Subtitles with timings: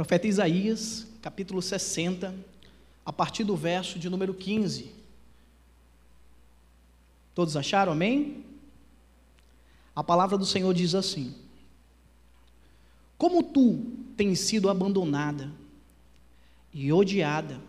[0.00, 2.34] Profeta Isaías, capítulo 60,
[3.04, 4.90] a partir do verso de número 15.
[7.34, 8.42] Todos acharam, amém?
[9.94, 11.34] A palavra do Senhor diz assim:
[13.18, 15.52] Como tu tens sido abandonada
[16.72, 17.60] e odiada,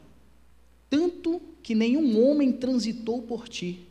[0.90, 3.86] tanto que nenhum homem transitou por ti,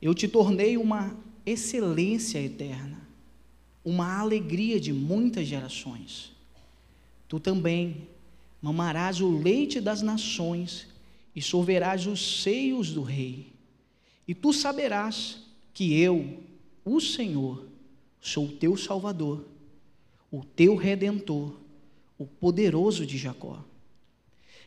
[0.00, 1.14] eu te tornei uma
[1.44, 3.06] excelência eterna,
[3.84, 6.32] uma alegria de muitas gerações.
[7.32, 8.08] Tu também
[8.60, 10.86] mamarás o leite das nações
[11.34, 13.54] e sorverás os seios do rei.
[14.28, 15.38] E tu saberás
[15.72, 16.42] que eu,
[16.84, 17.66] o Senhor,
[18.20, 19.46] sou o teu Salvador,
[20.30, 21.58] o teu Redentor,
[22.18, 23.64] o poderoso de Jacó.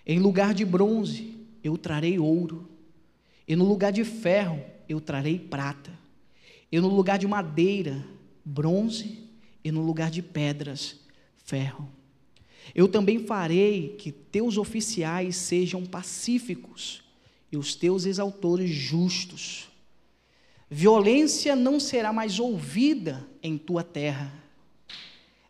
[0.04, 2.68] Em lugar de bronze eu trarei ouro,
[3.48, 5.92] e no lugar de ferro eu trarei prata,
[6.72, 8.04] e no lugar de madeira,
[8.44, 9.20] bronze,
[9.64, 11.00] e no lugar de pedras,
[11.38, 11.88] ferro.
[12.74, 17.04] Eu também farei que teus oficiais sejam pacíficos
[17.52, 19.70] e os teus exaltores justos.
[20.70, 24.34] Violência não será mais ouvida em tua terra,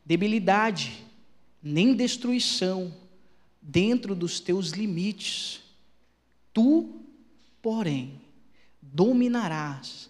[0.06, 1.06] debilidade,
[1.64, 2.94] nem destruição
[3.62, 5.62] dentro dos teus limites.
[6.54, 7.02] Tu,
[7.62, 8.22] porém,
[8.82, 10.10] dominarás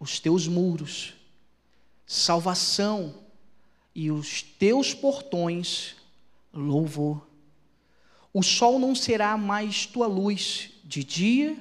[0.00, 1.14] os teus muros,
[2.06, 3.22] salvação
[3.94, 5.94] e os teus portões,
[6.52, 7.26] louvor.
[8.32, 11.56] O sol não será mais tua luz de dia,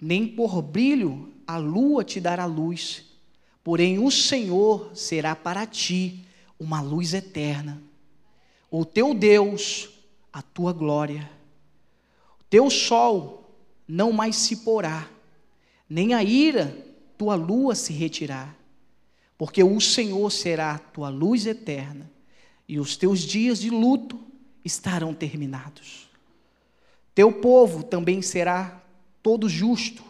[0.00, 3.04] nem por brilho a lua te dará luz,
[3.62, 6.24] porém o Senhor será para ti
[6.58, 7.82] uma luz eterna.
[8.70, 9.90] O teu Deus,
[10.32, 11.30] a tua glória.
[12.40, 13.54] O teu sol
[13.86, 15.08] não mais se porá,
[15.88, 18.54] nem a ira tua lua se retirará,
[19.38, 22.10] porque o Senhor será tua luz eterna,
[22.72, 24.18] e os teus dias de luto
[24.64, 26.08] estarão terminados.
[27.14, 28.82] Teu povo também será
[29.22, 30.02] todo justo,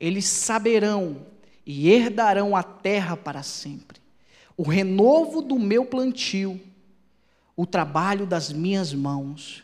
[0.00, 1.24] eles saberão
[1.64, 4.00] e herdarão a terra para sempre.
[4.56, 6.60] O renovo do meu plantio,
[7.54, 9.62] o trabalho das minhas mãos,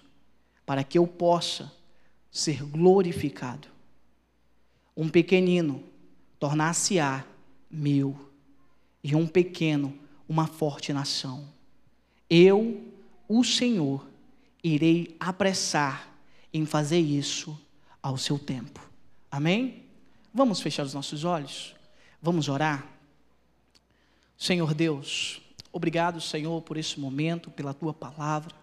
[0.64, 1.72] para que eu possa
[2.30, 3.66] ser glorificado.
[4.96, 5.82] Um pequenino
[6.38, 7.24] tornar-se-á
[7.68, 8.16] meu,
[9.02, 9.92] e um pequeno
[10.28, 11.57] uma forte nação.
[12.30, 12.82] Eu,
[13.28, 14.06] o Senhor,
[14.62, 16.08] irei apressar
[16.52, 17.58] em fazer isso
[18.02, 18.80] ao seu tempo.
[19.30, 19.84] Amém?
[20.32, 21.74] Vamos fechar os nossos olhos?
[22.20, 22.86] Vamos orar?
[24.36, 25.40] Senhor Deus,
[25.72, 28.54] obrigado, Senhor, por esse momento, pela tua palavra,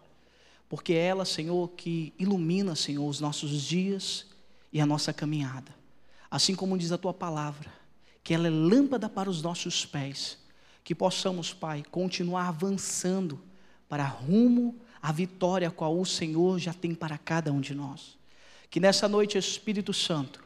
[0.70, 4.26] porque é ela, Senhor, que ilumina, Senhor, os nossos dias
[4.72, 5.76] e a nossa caminhada.
[6.30, 7.72] Assim como diz a tua palavra,
[8.24, 10.38] que ela é lâmpada para os nossos pés,
[10.84, 13.40] que possamos, Pai, continuar avançando
[13.96, 18.18] para rumo à vitória qual o Senhor já tem para cada um de nós.
[18.70, 20.44] Que nessa noite, Espírito Santo,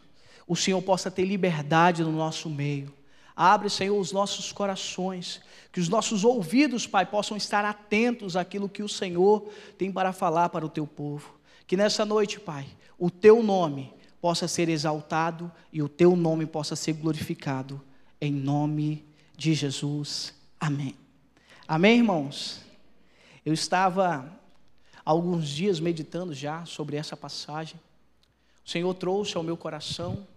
[0.47, 2.93] o Senhor possa ter liberdade no nosso meio.
[3.35, 8.83] Abre, Senhor, os nossos corações, que os nossos ouvidos, Pai, possam estar atentos àquilo que
[8.83, 11.33] o Senhor tem para falar para o teu povo.
[11.65, 12.67] Que nessa noite, Pai,
[12.99, 17.81] o teu nome possa ser exaltado e o teu nome possa ser glorificado.
[18.21, 19.03] Em nome
[19.35, 20.35] de Jesus.
[20.59, 20.93] Amém.
[21.67, 22.68] Amém, irmãos?
[23.45, 24.31] Eu estava
[25.05, 27.79] há alguns dias meditando já sobre essa passagem.
[28.65, 30.27] O Senhor trouxe ao meu coração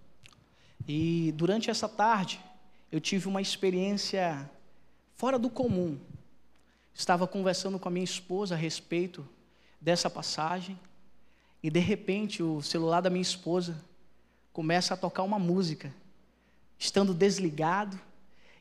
[0.87, 2.41] e durante essa tarde
[2.91, 4.49] eu tive uma experiência
[5.17, 5.99] fora do comum.
[6.95, 9.27] Estava conversando com a minha esposa a respeito
[9.81, 10.79] dessa passagem
[11.63, 13.83] e de repente o celular da minha esposa
[14.53, 15.93] começa a tocar uma música,
[16.79, 17.99] estando desligado,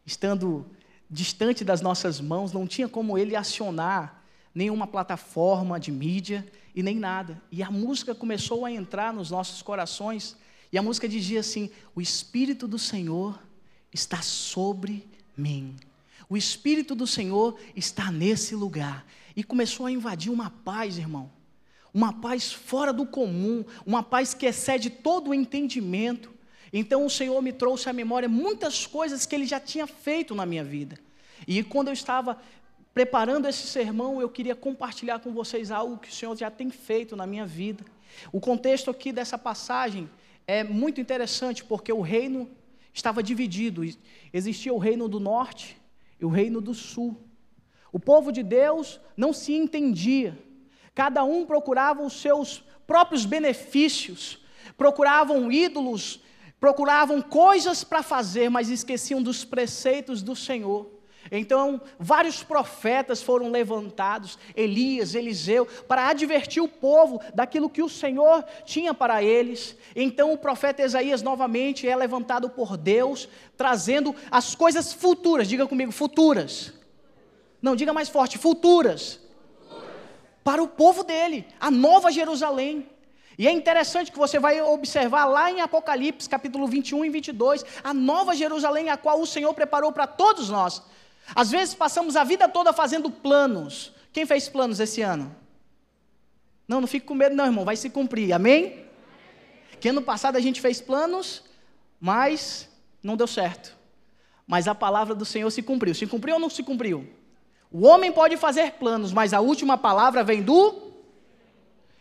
[0.05, 0.65] estando
[1.09, 4.20] distante das nossas mãos, não tinha como ele acionar
[4.53, 7.41] nenhuma plataforma de mídia e nem nada.
[7.51, 10.35] E a música começou a entrar nos nossos corações
[10.71, 13.39] e a música dizia assim: O Espírito do Senhor
[13.93, 15.75] está sobre mim.
[16.29, 19.05] O Espírito do Senhor está nesse lugar.
[19.35, 21.29] E começou a invadir uma paz, irmão.
[21.93, 26.31] Uma paz fora do comum, uma paz que excede todo o entendimento.
[26.71, 30.45] Então o Senhor me trouxe à memória muitas coisas que Ele já tinha feito na
[30.45, 30.97] minha vida.
[31.45, 32.37] E quando eu estava
[32.93, 37.15] preparando esse sermão, eu queria compartilhar com vocês algo que o Senhor já tem feito
[37.15, 37.83] na minha vida.
[38.31, 40.09] O contexto aqui dessa passagem
[40.45, 42.49] é muito interessante porque o reino
[42.93, 43.83] estava dividido.
[44.33, 45.77] Existia o reino do norte
[46.19, 47.17] e o reino do sul.
[47.91, 50.37] O povo de Deus não se entendia.
[50.93, 54.39] Cada um procurava os seus próprios benefícios,
[54.75, 56.21] procuravam ídolos,
[56.59, 61.00] procuravam coisas para fazer, mas esqueciam dos preceitos do Senhor.
[61.31, 68.43] Então, vários profetas foram levantados, Elias, Eliseu, para advertir o povo daquilo que o Senhor
[68.65, 69.77] tinha para eles.
[69.95, 75.93] Então, o profeta Isaías novamente é levantado por Deus, trazendo as coisas futuras, diga comigo,
[75.93, 76.73] futuras.
[77.61, 79.17] Não, diga mais forte, futuras.
[80.43, 82.89] Para o povo dele, a nova Jerusalém.
[83.37, 87.93] E é interessante que você vai observar lá em Apocalipse, capítulo 21 e 22, a
[87.93, 90.81] nova Jerusalém, a qual o Senhor preparou para todos nós.
[91.35, 93.93] Às vezes passamos a vida toda fazendo planos.
[94.11, 95.35] Quem fez planos esse ano?
[96.67, 98.85] Não, não fique com medo, não, irmão, vai se cumprir, amém?
[99.79, 101.43] Que ano passado a gente fez planos,
[101.99, 102.69] mas
[103.01, 103.75] não deu certo.
[104.45, 105.95] Mas a palavra do Senhor se cumpriu.
[105.95, 107.07] Se cumpriu ou não se cumpriu?
[107.71, 110.91] O homem pode fazer planos, mas a última palavra vem do.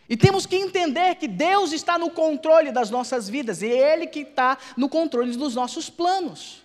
[0.09, 4.07] E temos que entender que Deus está no controle das nossas vidas, e é Ele
[4.09, 6.65] que está no controle dos nossos planos.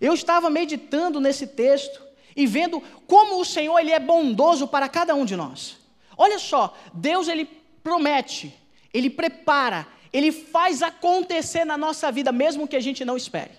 [0.00, 2.02] Eu estava meditando nesse texto
[2.36, 5.76] e vendo como o Senhor ele é bondoso para cada um de nós.
[6.16, 7.44] Olha só, Deus ele
[7.82, 8.54] promete,
[8.92, 13.52] ele prepara, ele faz acontecer na nossa vida mesmo que a gente não espere.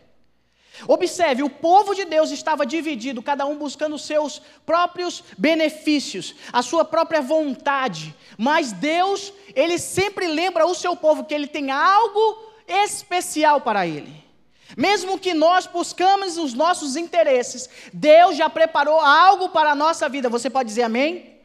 [0.88, 6.86] Observe, o povo de Deus estava dividido, cada um buscando seus próprios benefícios, a sua
[6.86, 13.60] própria vontade, mas Deus, ele sempre lembra o seu povo que ele tem algo especial
[13.62, 14.29] para ele.
[14.78, 20.30] Mesmo que nós buscamos os nossos interesses, Deus já preparou algo para a nossa vida.
[20.30, 21.38] Você pode dizer amém?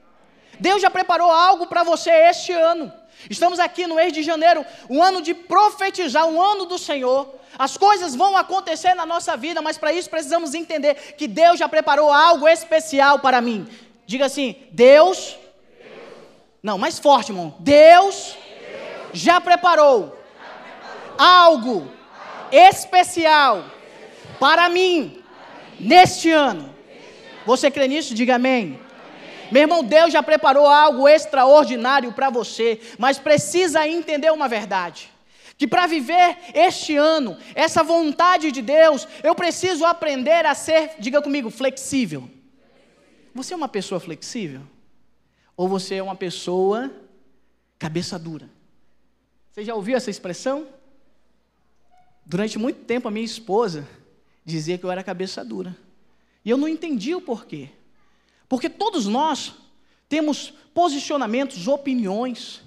[0.61, 2.93] Deus já preparou algo para você este ano.
[3.31, 7.35] Estamos aqui no mês de janeiro, um ano de profetizar, um ano do Senhor.
[7.59, 11.69] As coisas vão acontecer na nossa vida, mas para isso precisamos entender que Deus já
[11.69, 13.67] preparou algo especial para mim.
[14.07, 15.37] Diga assim: Deus.
[16.63, 17.55] Não, mais forte, irmão.
[17.59, 18.37] Deus,
[19.13, 20.19] já preparou
[21.17, 21.91] algo
[22.55, 23.65] especial
[24.39, 25.23] para mim
[25.81, 26.73] neste ano.
[27.45, 28.15] Você crê nisso?
[28.15, 28.79] Diga amém.
[29.51, 35.13] Meu irmão, Deus já preparou algo extraordinário para você, mas precisa entender uma verdade.
[35.57, 41.23] Que para viver este ano, essa vontade de Deus, eu preciso aprender a ser, diga
[41.23, 42.29] comigo, flexível.
[43.35, 44.63] Você é uma pessoa flexível?
[45.57, 46.91] Ou você é uma pessoa
[47.79, 48.49] cabeça dura?
[49.51, 50.67] Você já ouviu essa expressão?
[52.27, 53.87] Durante muito tempo, a minha esposa
[54.45, 55.77] dizia que eu era cabeça dura.
[56.45, 57.71] E eu não entendia o porquê.
[58.49, 59.55] Porque todos nós
[60.09, 62.63] temos posicionamentos, opiniões,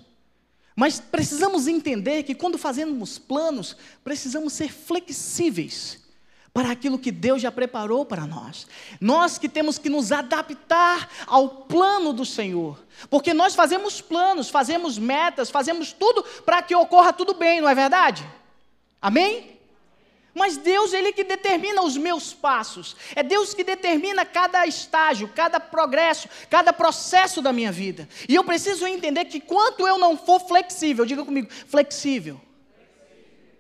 [0.75, 6.05] mas precisamos entender que quando fazemos planos, precisamos ser flexíveis
[6.53, 8.67] para aquilo que Deus já preparou para nós.
[8.99, 14.97] Nós que temos que nos adaptar ao plano do Senhor, porque nós fazemos planos, fazemos
[14.97, 18.27] metas, fazemos tudo para que ocorra tudo bem, não é verdade?
[19.07, 19.57] Amém?
[20.35, 22.93] Mas Deus, Ele que determina os meus passos.
[23.15, 28.09] É Deus que determina cada estágio, cada progresso, cada processo da minha vida.
[28.27, 32.41] E eu preciso entender que quanto eu não for flexível, diga comigo, flexível.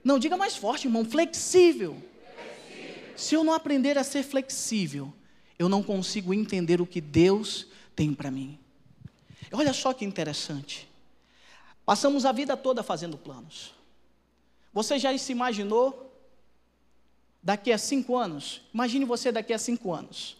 [0.03, 1.95] Não, diga mais forte, irmão, flexível.
[2.35, 3.13] flexível.
[3.15, 5.13] Se eu não aprender a ser flexível,
[5.57, 8.59] eu não consigo entender o que Deus tem para mim.
[9.53, 10.89] Olha só que interessante.
[11.85, 13.76] Passamos a vida toda fazendo planos.
[14.77, 16.13] Você já se imaginou
[17.41, 18.61] daqui a cinco anos?
[18.71, 20.37] Imagine você daqui a cinco anos.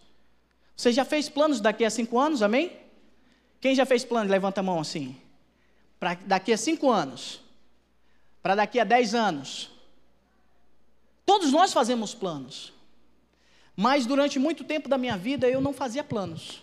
[0.75, 2.71] Você já fez planos daqui a cinco anos, amém?
[3.59, 4.29] Quem já fez planos?
[4.29, 5.17] Levanta a mão assim.
[5.99, 7.41] Para daqui a cinco anos.
[8.43, 9.71] Para daqui a dez anos.
[11.25, 12.71] Todos nós fazemos planos.
[13.75, 16.61] Mas durante muito tempo da minha vida eu não fazia planos.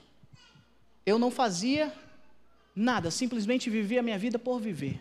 [1.04, 1.92] Eu não fazia
[2.72, 5.00] nada, simplesmente vivia a minha vida por viver.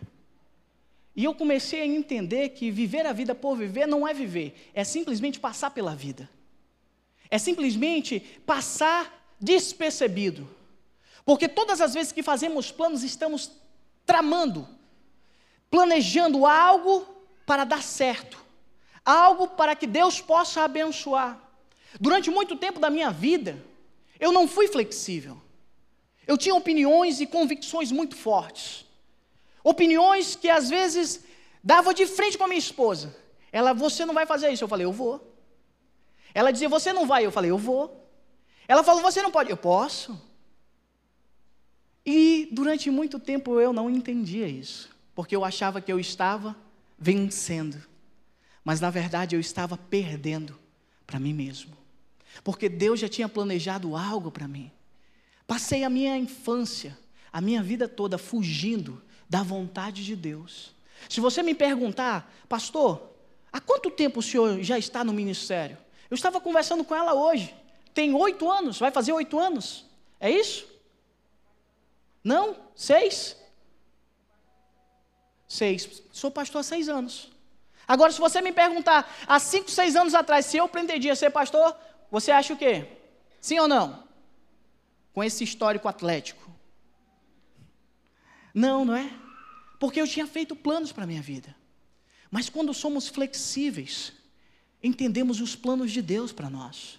[1.16, 4.82] E eu comecei a entender que viver a vida por viver não é viver, é
[4.82, 6.28] simplesmente passar pela vida.
[7.30, 10.48] É simplesmente passar despercebido.
[11.24, 13.50] Porque todas as vezes que fazemos planos, estamos
[14.04, 14.68] tramando,
[15.70, 17.06] planejando algo
[17.46, 18.42] para dar certo,
[19.04, 21.40] algo para que Deus possa abençoar.
[22.00, 23.64] Durante muito tempo da minha vida,
[24.18, 25.40] eu não fui flexível.
[26.26, 28.84] Eu tinha opiniões e convicções muito fortes.
[29.64, 31.24] Opiniões que às vezes
[31.62, 33.16] dava de frente com a minha esposa.
[33.50, 34.62] Ela, você não vai fazer isso.
[34.62, 35.34] Eu falei, eu vou.
[36.32, 37.26] Ela dizia, você não vai.
[37.26, 38.06] Eu falei, eu vou.
[38.68, 39.50] Ela falou, você não pode.
[39.50, 40.16] Eu posso.
[42.04, 46.54] E durante muito tempo eu não entendia isso, porque eu achava que eu estava
[46.98, 47.82] vencendo,
[48.62, 50.58] mas na verdade eu estava perdendo
[51.06, 51.74] para mim mesmo,
[52.42, 54.70] porque Deus já tinha planejado algo para mim.
[55.46, 56.96] Passei a minha infância,
[57.32, 59.02] a minha vida toda fugindo
[59.34, 60.72] da vontade de Deus.
[61.08, 63.10] Se você me perguntar, pastor,
[63.52, 65.76] há quanto tempo o senhor já está no ministério?
[66.08, 67.52] Eu estava conversando com ela hoje.
[67.92, 69.84] tem oito anos, vai fazer oito anos.
[70.20, 70.64] É isso?
[72.22, 72.56] Não?
[72.76, 73.36] Seis?
[75.48, 76.00] Seis.
[76.12, 77.28] Sou pastor há seis anos.
[77.88, 81.76] Agora, se você me perguntar, há cinco, seis anos atrás, se eu pretendia ser pastor,
[82.08, 82.86] você acha o quê?
[83.40, 84.04] Sim ou não?
[85.12, 86.48] Com esse histórico atlético.
[88.54, 89.23] Não, não é?
[89.84, 91.54] Porque eu tinha feito planos para a minha vida.
[92.30, 94.14] Mas quando somos flexíveis,
[94.82, 96.98] entendemos os planos de Deus para nós.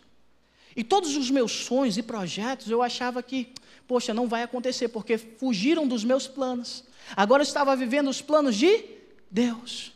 [0.76, 3.52] E todos os meus sonhos e projetos eu achava que,
[3.88, 6.84] poxa, não vai acontecer, porque fugiram dos meus planos.
[7.16, 8.86] Agora eu estava vivendo os planos de
[9.32, 9.92] Deus.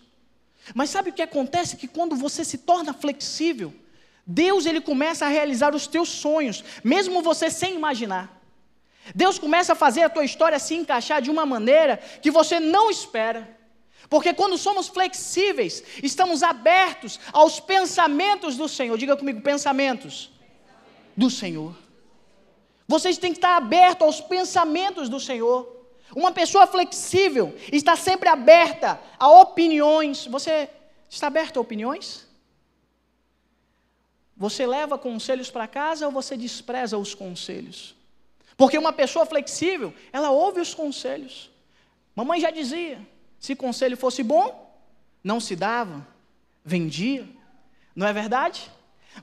[0.73, 1.77] Mas sabe o que acontece?
[1.77, 3.71] Que quando você se torna flexível,
[4.25, 8.38] Deus ele começa a realizar os teus sonhos, mesmo você sem imaginar.
[9.15, 12.89] Deus começa a fazer a tua história se encaixar de uma maneira que você não
[12.89, 13.57] espera.
[14.09, 18.97] Porque quando somos flexíveis, estamos abertos aos pensamentos do Senhor.
[18.97, 20.31] Diga comigo, pensamentos
[21.15, 21.75] do Senhor.
[22.87, 25.77] Vocês têm que estar abertos aos pensamentos do Senhor.
[26.15, 30.25] Uma pessoa flexível está sempre aberta a opiniões.
[30.25, 30.69] Você
[31.07, 32.27] está aberto a opiniões?
[34.35, 37.98] Você leva conselhos para casa ou você despreza os conselhos?
[38.59, 41.49] Porque uma pessoa flexível, ela ouve os conselhos.
[42.13, 42.99] Mamãe já dizia:
[43.39, 44.69] se conselho fosse bom,
[45.23, 46.05] não se dava,
[46.65, 47.25] vendia.
[47.95, 48.69] Não é verdade?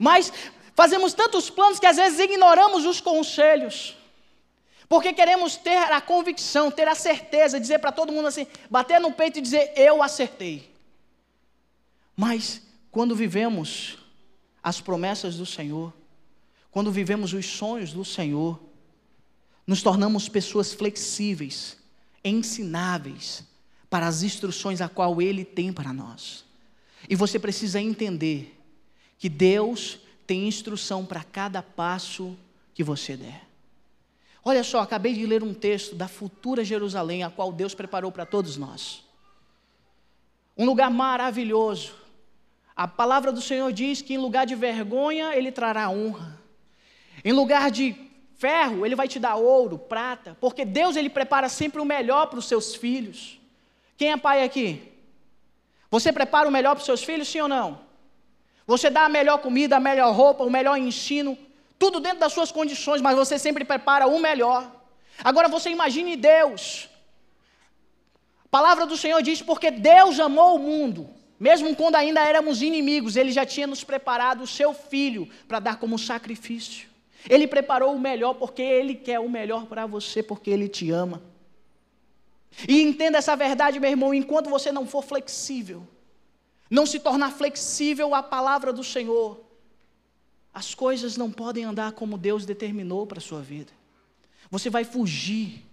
[0.01, 0.33] Mas
[0.75, 3.95] fazemos tantos planos que às vezes ignoramos os conselhos.
[4.89, 9.13] Porque queremos ter a convicção, ter a certeza, dizer para todo mundo assim, bater no
[9.13, 10.73] peito e dizer, eu acertei.
[12.17, 13.99] Mas quando vivemos
[14.63, 15.93] as promessas do Senhor,
[16.71, 18.66] quando vivemos os sonhos do Senhor,
[19.67, 21.77] nos tornamos pessoas flexíveis,
[22.25, 23.45] ensináveis
[23.91, 26.45] para as instruções a qual Ele tem para nós.
[27.09, 28.59] E você precisa entender
[29.19, 32.37] que Deus tem instrução para cada passo
[32.75, 33.43] que você der.
[34.45, 38.25] Olha só, acabei de ler um texto da futura Jerusalém, a qual Deus preparou para
[38.25, 39.05] todos nós.
[40.57, 41.95] Um lugar maravilhoso.
[42.75, 46.41] A palavra do Senhor diz que em lugar de vergonha, Ele trará honra.
[47.25, 48.06] Em lugar de
[48.39, 52.39] ferro, Ele vai te dar ouro, prata, porque Deus Ele prepara sempre o melhor para
[52.39, 53.41] os seus filhos.
[53.97, 54.93] Quem é pai aqui?
[55.91, 57.81] Você prepara o melhor para os seus filhos, sim ou não?
[58.67, 61.39] Você dá a melhor comida, a melhor roupa, o melhor ensino,
[61.79, 64.71] tudo dentro das suas condições, mas você sempre prepara o melhor.
[65.23, 66.89] Agora você imagine Deus.
[68.45, 73.17] A palavra do Senhor diz: porque Deus amou o mundo, mesmo quando ainda éramos inimigos,
[73.17, 76.96] Ele já tinha nos preparado o seu filho para dar como sacrifício.
[77.29, 81.23] Ele preparou o melhor porque Ele quer o melhor para você, porque Ele te ama.
[82.69, 85.87] E entenda essa verdade, meu irmão, enquanto você não for flexível,
[86.71, 89.45] não se tornar flexível à palavra do Senhor,
[90.55, 93.73] as coisas não podem andar como Deus determinou para a sua vida.
[94.51, 95.65] Você vai fugir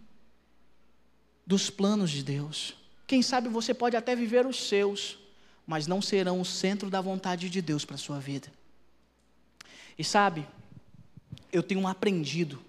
[1.45, 2.75] dos planos de Deus.
[3.07, 5.17] Quem sabe você pode até viver os seus,
[5.65, 8.51] mas não serão o centro da vontade de Deus para a sua vida.
[9.98, 10.45] E sabe,
[11.51, 12.59] eu tenho aprendido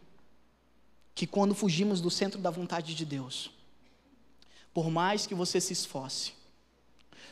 [1.15, 3.51] que quando fugimos do centro da vontade de Deus,
[4.73, 6.33] por mais que você se esforce,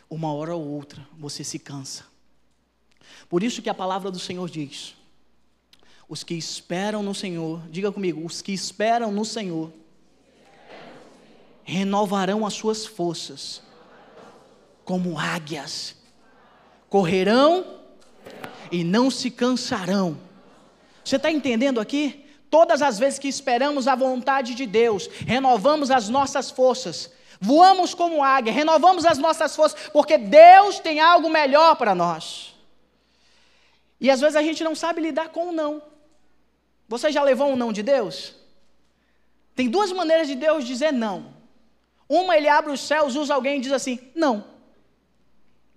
[0.09, 2.05] uma hora ou outra você se cansa.
[3.29, 4.95] Por isso que a palavra do Senhor diz:
[6.09, 9.73] os que esperam no Senhor, diga comigo, os que esperam no Senhor,
[11.65, 13.63] renovarão as suas forças,
[14.85, 15.97] como águias,
[16.89, 17.81] correrão
[18.71, 20.19] e não se cansarão.
[21.05, 22.25] Você está entendendo aqui?
[22.51, 28.23] Todas as vezes que esperamos a vontade de Deus, renovamos as nossas forças, voamos como
[28.23, 32.55] águia, renovamos as nossas forças, porque Deus tem algo melhor para nós.
[33.99, 35.83] E às vezes a gente não sabe lidar com o não.
[36.89, 38.35] Você já levou um não de Deus?
[39.55, 41.33] Tem duas maneiras de Deus dizer não.
[42.09, 44.45] Uma, ele abre os céus, usa alguém e diz assim: não.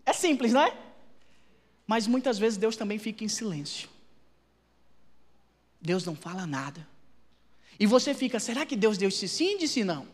[0.05, 0.75] É simples, não é?
[1.87, 3.87] Mas muitas vezes Deus também fica em silêncio.
[5.81, 6.85] Deus não fala nada.
[7.79, 10.07] E você fica, será que Deus disse sim ou disse não?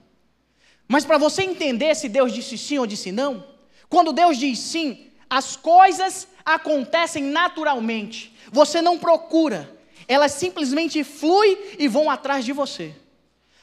[0.88, 3.48] Mas para você entender se Deus disse sim ou disse não,
[3.88, 8.36] quando Deus diz sim, as coisas acontecem naturalmente.
[8.52, 9.78] Você não procura,
[10.08, 12.96] elas simplesmente fluem e vão atrás de você.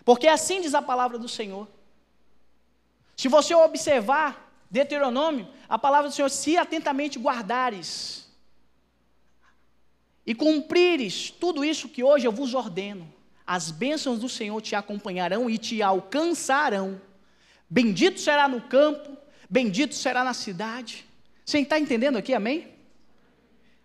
[0.05, 1.69] Porque assim diz a palavra do Senhor.
[3.17, 8.28] Se você observar Deuteronômio, a palavra do Senhor, se atentamente guardares
[10.29, 13.11] e cumprires tudo isso que hoje eu vos ordeno,
[13.47, 17.01] as bênçãos do Senhor te acompanharão e te alcançarão.
[17.69, 19.17] Bendito será no campo,
[19.49, 21.07] bendito será na cidade.
[21.47, 22.69] Você está entendendo aqui, amém?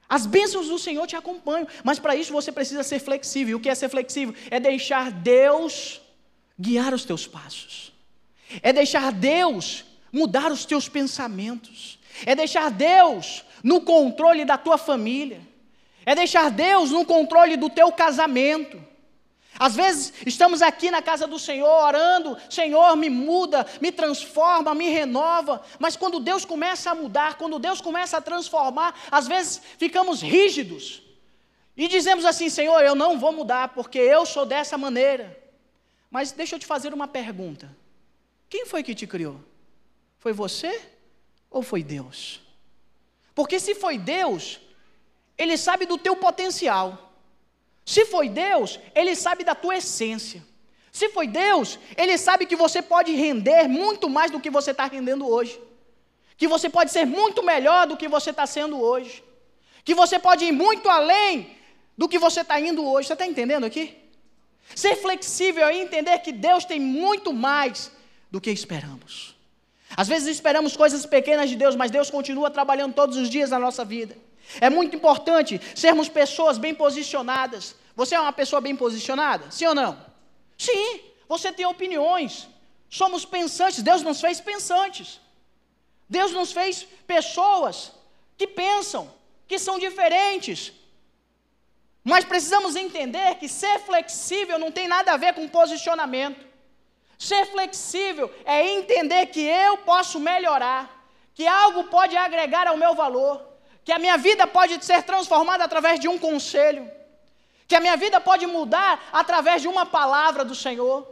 [0.09, 3.51] As bênçãos do Senhor te acompanham, mas para isso você precisa ser flexível.
[3.51, 4.35] E o que é ser flexível?
[4.51, 6.01] É deixar Deus
[6.59, 7.93] guiar os teus passos,
[8.62, 15.52] é deixar Deus mudar os teus pensamentos, é deixar Deus no controle da tua família,
[16.05, 18.81] é deixar Deus no controle do teu casamento.
[19.60, 24.89] Às vezes estamos aqui na casa do Senhor orando, Senhor, me muda, me transforma, me
[24.89, 25.62] renova.
[25.77, 31.03] Mas quando Deus começa a mudar, quando Deus começa a transformar, às vezes ficamos rígidos
[31.77, 35.39] e dizemos assim: Senhor, eu não vou mudar porque eu sou dessa maneira.
[36.10, 37.69] Mas deixa eu te fazer uma pergunta:
[38.50, 39.39] quem foi que te criou?
[40.19, 40.81] Foi você
[41.50, 42.39] ou foi Deus?
[43.36, 44.60] Porque se foi Deus,
[45.43, 46.88] Ele sabe do teu potencial.
[47.85, 50.41] Se foi Deus, Ele sabe da tua essência.
[50.91, 54.85] Se foi Deus, Ele sabe que você pode render muito mais do que você está
[54.85, 55.59] rendendo hoje.
[56.38, 59.23] Que você pode ser muito melhor do que você está sendo hoje.
[59.83, 61.57] Que você pode ir muito além
[61.97, 63.07] do que você está indo hoje.
[63.07, 63.85] Você está entendendo aqui?
[64.73, 67.91] Ser flexível é entender que Deus tem muito mais
[68.31, 69.35] do que esperamos.
[69.95, 73.59] Às vezes esperamos coisas pequenas de Deus, mas Deus continua trabalhando todos os dias na
[73.59, 74.15] nossa vida.
[74.59, 77.75] É muito importante sermos pessoas bem posicionadas.
[77.95, 79.50] Você é uma pessoa bem posicionada?
[79.51, 79.97] Sim ou não?
[80.57, 82.47] Sim, você tem opiniões.
[82.89, 83.81] Somos pensantes.
[83.81, 85.19] Deus nos fez pensantes.
[86.07, 87.91] Deus nos fez pessoas
[88.38, 89.12] que pensam,
[89.47, 90.73] que são diferentes.
[92.03, 96.45] Mas precisamos entender que ser flexível não tem nada a ver com posicionamento.
[97.17, 103.52] Ser flexível é entender que eu posso melhorar, que algo pode agregar ao meu valor
[103.83, 106.89] que a minha vida pode ser transformada através de um conselho,
[107.67, 111.07] que a minha vida pode mudar através de uma palavra do Senhor.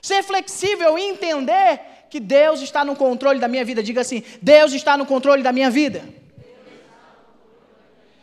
[0.00, 3.82] Ser flexível e entender que Deus está no controle da minha vida.
[3.82, 6.06] Diga assim: Deus está no controle da minha vida.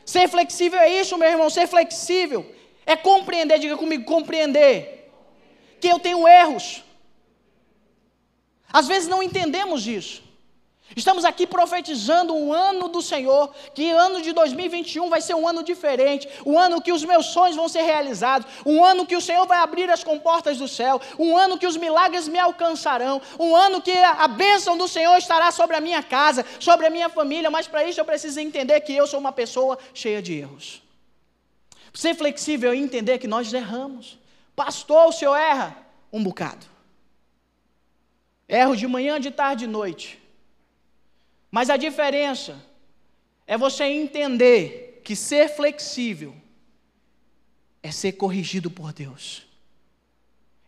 [0.05, 1.49] Ser flexível é isso, meu irmão.
[1.49, 2.45] Ser flexível
[2.85, 5.11] é compreender, diga comigo, compreender
[5.79, 6.83] que eu tenho erros.
[8.71, 10.23] Às vezes não entendemos isso.
[10.95, 15.63] Estamos aqui profetizando um ano do Senhor, que ano de 2021 vai ser um ano
[15.63, 19.45] diferente, um ano que os meus sonhos vão ser realizados, um ano que o Senhor
[19.47, 23.81] vai abrir as comportas do céu, um ano que os milagres me alcançarão, um ano
[23.81, 27.67] que a bênção do Senhor estará sobre a minha casa, sobre a minha família, mas
[27.67, 30.81] para isso eu preciso entender que eu sou uma pessoa cheia de erros.
[31.93, 34.17] Ser flexível e entender que nós erramos.
[34.55, 35.75] Pastor, o senhor erra
[36.11, 36.65] um bocado.
[38.47, 40.20] Erro de manhã, de tarde, de noite.
[41.51, 42.65] Mas a diferença
[43.45, 46.33] é você entender que ser flexível
[47.83, 49.45] é ser corrigido por Deus.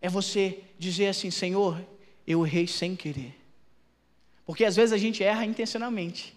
[0.01, 1.81] É você dizer assim: Senhor,
[2.27, 3.39] eu errei sem querer.
[4.45, 6.35] Porque às vezes a gente erra intencionalmente.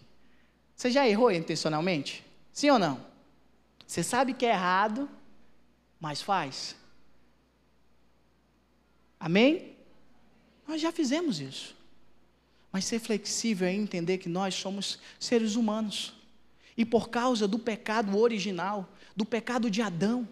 [0.76, 2.24] Você já errou intencionalmente?
[2.52, 3.04] Sim ou não?
[3.86, 5.08] Você sabe que é errado,
[5.98, 6.76] mas faz.
[9.18, 9.76] Amém?
[10.68, 11.75] Nós já fizemos isso.
[12.76, 16.12] Mas ser flexível é entender que nós somos seres humanos.
[16.76, 18.86] E por causa do pecado original,
[19.16, 20.28] do pecado de Adão,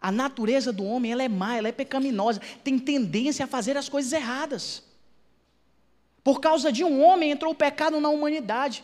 [0.00, 3.88] a natureza do homem ela é má, ela é pecaminosa, tem tendência a fazer as
[3.88, 4.82] coisas erradas.
[6.24, 8.82] Por causa de um homem entrou o pecado na humanidade.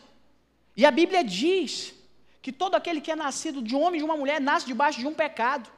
[0.77, 1.95] E a Bíblia diz
[2.41, 5.01] que todo aquele que é nascido de um homem e de uma mulher nasce debaixo
[5.01, 5.69] de um pecado.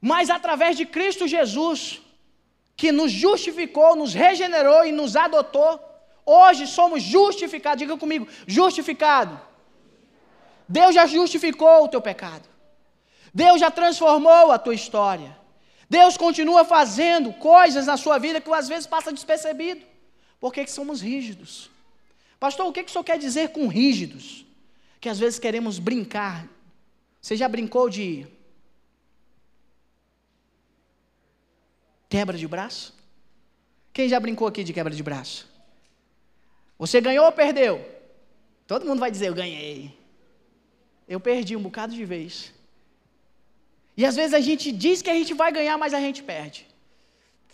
[0.00, 2.00] Mas através de Cristo Jesus,
[2.76, 5.80] que nos justificou, nos regenerou e nos adotou.
[6.24, 7.78] Hoje somos justificados.
[7.78, 9.40] Diga comigo, justificado.
[10.68, 12.46] Deus já justificou o teu pecado.
[13.32, 15.36] Deus já transformou a tua história.
[15.88, 19.82] Deus continua fazendo coisas na sua vida que às vezes passa despercebido.
[20.40, 21.70] Por que, que somos rígidos?
[22.38, 24.44] Pastor, o que, que o senhor quer dizer com rígidos?
[25.00, 26.46] Que às vezes queremos brincar.
[27.20, 28.26] Você já brincou de
[32.08, 32.94] Quebra de braço?
[33.92, 35.48] Quem já brincou aqui de quebra de braço?
[36.78, 37.84] Você ganhou ou perdeu?
[38.66, 39.96] Todo mundo vai dizer: Eu ganhei.
[41.08, 42.52] Eu perdi um bocado de vez.
[43.96, 46.66] E às vezes a gente diz que a gente vai ganhar, mas a gente perde.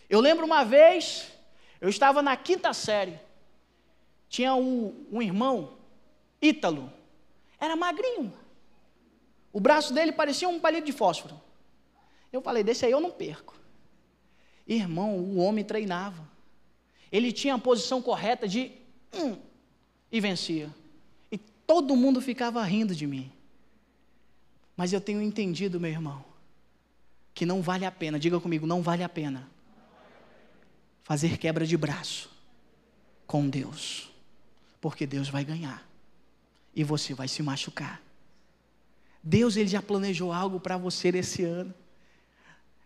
[0.08, 1.30] Eu lembro uma vez,
[1.80, 3.18] eu estava na quinta série.
[4.28, 5.78] Tinha um, um irmão,
[6.40, 6.92] Ítalo.
[7.60, 8.32] Era magrinho.
[9.52, 11.40] O braço dele parecia um palito de fósforo.
[12.32, 13.61] Eu falei: Desse aí eu não perco.
[14.66, 16.28] Irmão, o homem treinava.
[17.10, 18.72] Ele tinha a posição correta de
[19.12, 19.36] hum,
[20.10, 20.70] e vencia.
[21.30, 23.30] E todo mundo ficava rindo de mim.
[24.76, 26.24] Mas eu tenho entendido, meu irmão,
[27.34, 29.48] que não vale a pena, diga comigo, não vale a pena
[31.02, 32.30] fazer quebra de braço
[33.26, 34.10] com Deus,
[34.80, 35.86] porque Deus vai ganhar.
[36.74, 38.00] e você vai se machucar.
[39.22, 41.74] Deus ele já planejou algo para você esse ano.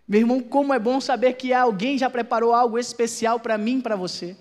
[0.06, 3.96] Meu irmão, como é bom saber que alguém já preparou algo especial para mim, para
[3.96, 4.36] você.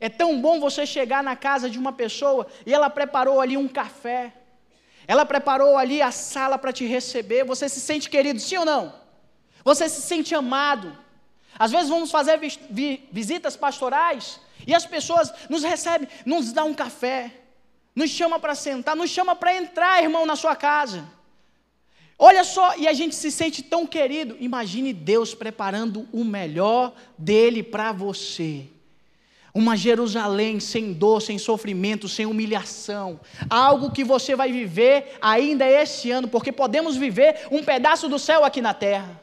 [0.00, 3.68] É tão bom você chegar na casa de uma pessoa e ela preparou ali um
[3.68, 4.32] café.
[5.06, 7.44] Ela preparou ali a sala para te receber.
[7.44, 8.94] Você se sente querido, sim ou não?
[9.62, 10.96] Você se sente amado.
[11.56, 12.40] Às vezes vamos fazer
[13.12, 17.30] visitas pastorais e as pessoas nos recebem, nos dão um café,
[17.94, 21.04] nos chama para sentar, nos chama para entrar, irmão, na sua casa.
[22.18, 24.36] Olha só, e a gente se sente tão querido.
[24.38, 28.66] Imagine Deus preparando o melhor dele para você.
[29.52, 33.20] Uma Jerusalém sem dor, sem sofrimento, sem humilhação.
[33.48, 38.44] Algo que você vai viver ainda esse ano, porque podemos viver um pedaço do céu
[38.44, 39.20] aqui na terra.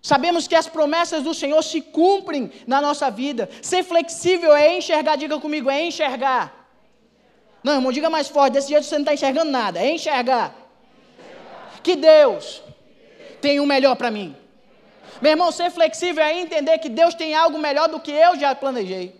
[0.00, 3.48] Sabemos que as promessas do Senhor se cumprem na nossa vida.
[3.62, 6.68] Ser flexível é enxergar, diga comigo, é enxergar.
[7.62, 10.63] Não, irmão, diga mais forte, desse jeito você não está enxergando nada, é enxergar.
[11.84, 12.62] Que Deus
[13.42, 14.34] tem o melhor para mim.
[15.20, 18.54] Meu irmão, ser flexível é entender que Deus tem algo melhor do que eu já
[18.54, 19.14] planejei.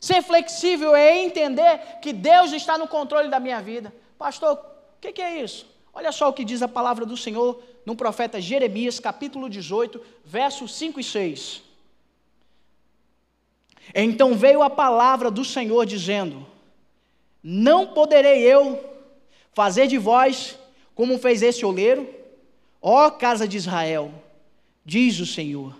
[0.00, 3.92] Ser flexível é entender que Deus está no controle da minha vida.
[4.16, 5.66] Pastor, o que, que é isso?
[5.92, 10.74] Olha só o que diz a palavra do Senhor no profeta Jeremias, capítulo 18, versos
[10.74, 11.62] 5 e 6.
[13.94, 16.46] Então veio a palavra do Senhor dizendo:
[17.42, 18.82] Não poderei eu
[19.52, 20.56] fazer de vós
[20.94, 22.08] como fez esse oleiro,
[22.80, 24.12] ó casa de Israel,
[24.84, 25.76] diz o Senhor.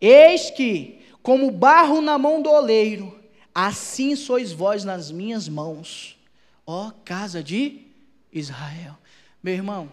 [0.00, 3.18] Eis que, como barro na mão do oleiro,
[3.54, 6.18] assim sois vós nas minhas mãos,
[6.66, 7.86] ó casa de
[8.32, 8.96] Israel.
[9.42, 9.90] Meu irmão,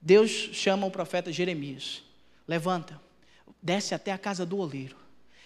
[0.00, 2.02] Deus chama o profeta Jeremias.
[2.46, 3.00] Levanta,
[3.60, 4.96] desce até a casa do oleiro.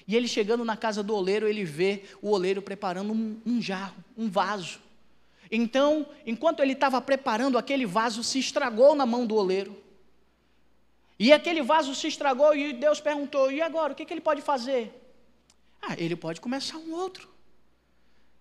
[0.06, 3.96] E ele chegando na casa do oleiro, ele vê o oleiro preparando um, um jarro,
[4.16, 4.80] um vaso.
[5.50, 9.76] Então, enquanto ele estava preparando, aquele vaso se estragou na mão do oleiro.
[11.18, 13.92] E aquele vaso se estragou e Deus perguntou: e agora?
[13.92, 14.94] O que, que ele pode fazer?
[15.82, 17.28] Ah, ele pode começar um outro.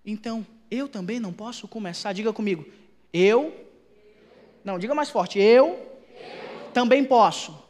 [0.05, 2.13] Então, eu também não posso começar.
[2.13, 2.65] Diga comigo,
[3.11, 3.53] eu
[4.63, 5.39] não, diga mais forte.
[5.39, 7.69] Eu, eu também, posso também posso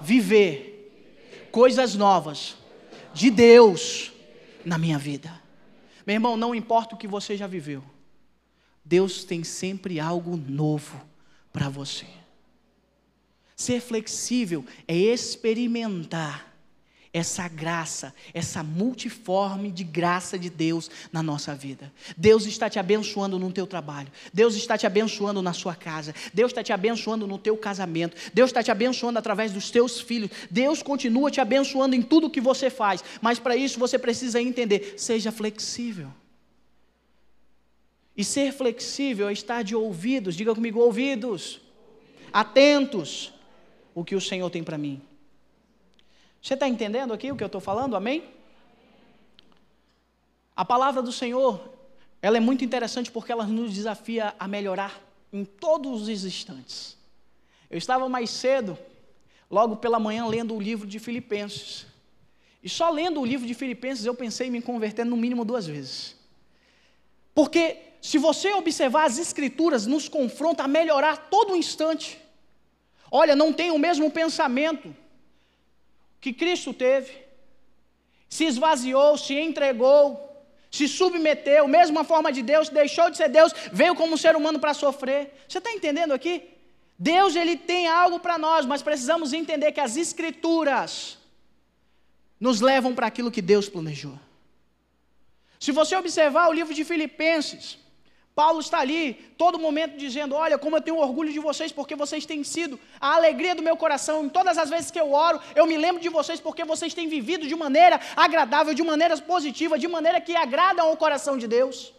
[0.00, 2.56] viver coisas novas
[3.12, 4.12] de Deus
[4.64, 5.40] na minha vida.
[6.06, 7.82] Meu irmão, não importa o que você já viveu,
[8.90, 11.00] Deus tem sempre algo novo
[11.52, 12.06] para você.
[13.54, 16.52] Ser flexível é experimentar
[17.12, 21.92] essa graça, essa multiforme de graça de Deus na nossa vida.
[22.16, 26.50] Deus está te abençoando no teu trabalho, Deus está te abençoando na sua casa, Deus
[26.50, 30.82] está te abençoando no teu casamento, Deus está te abençoando através dos teus filhos, Deus
[30.82, 35.30] continua te abençoando em tudo que você faz, mas para isso você precisa entender: seja
[35.30, 36.10] flexível.
[38.20, 41.58] E ser flexível é estar de ouvidos, diga comigo, ouvidos,
[42.30, 43.32] atentos,
[43.94, 45.00] o que o Senhor tem para mim.
[46.42, 47.96] Você está entendendo aqui o que eu estou falando?
[47.96, 48.24] Amém?
[50.54, 51.66] A palavra do Senhor,
[52.20, 55.00] ela é muito interessante porque ela nos desafia a melhorar
[55.32, 56.98] em todos os instantes.
[57.70, 58.76] Eu estava mais cedo,
[59.50, 61.86] logo pela manhã, lendo o livro de Filipenses.
[62.62, 65.66] E só lendo o livro de Filipenses eu pensei em me converter no mínimo duas
[65.66, 66.16] vezes.
[67.34, 72.18] Porque se você observar as escrituras, nos confronta a melhorar todo instante.
[73.10, 74.94] Olha, não tem o mesmo pensamento,
[76.20, 77.12] que Cristo teve,
[78.28, 80.30] se esvaziou, se entregou,
[80.70, 84.60] se submeteu, mesma forma de Deus, deixou de ser Deus, veio como um ser humano
[84.60, 85.34] para sofrer.
[85.48, 86.44] Você está entendendo aqui?
[86.96, 91.18] Deus ele tem algo para nós, mas precisamos entender que as Escrituras
[92.38, 94.18] nos levam para aquilo que Deus planejou.
[95.58, 97.79] Se você observar o livro de Filipenses,
[98.40, 99.04] Paulo está ali,
[99.36, 103.08] todo momento dizendo: Olha, como eu tenho orgulho de vocês, porque vocês têm sido a
[103.16, 104.24] alegria do meu coração.
[104.24, 107.06] Em todas as vezes que eu oro, eu me lembro de vocês, porque vocês têm
[107.06, 111.92] vivido de maneira agradável, de maneira positiva, de maneira que agradam ao coração de Deus.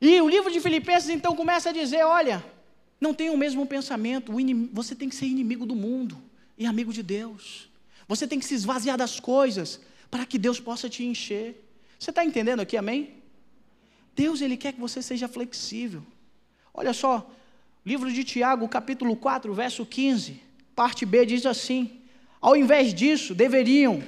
[0.00, 2.44] E o livro de Filipenses então começa a dizer: Olha,
[3.00, 4.32] não tenha o mesmo pensamento,
[4.72, 6.20] você tem que ser inimigo do mundo
[6.58, 7.70] e amigo de Deus.
[8.08, 11.48] Você tem que se esvaziar das coisas para que Deus possa te encher.
[12.00, 13.19] Você está entendendo aqui, amém?
[14.22, 16.02] Deus ele quer que você seja flexível.
[16.74, 17.14] Olha só,
[17.90, 20.42] livro de Tiago, capítulo 4, verso 15,
[20.80, 21.80] parte B diz assim:
[22.48, 24.02] Ao invés disso, deveriam,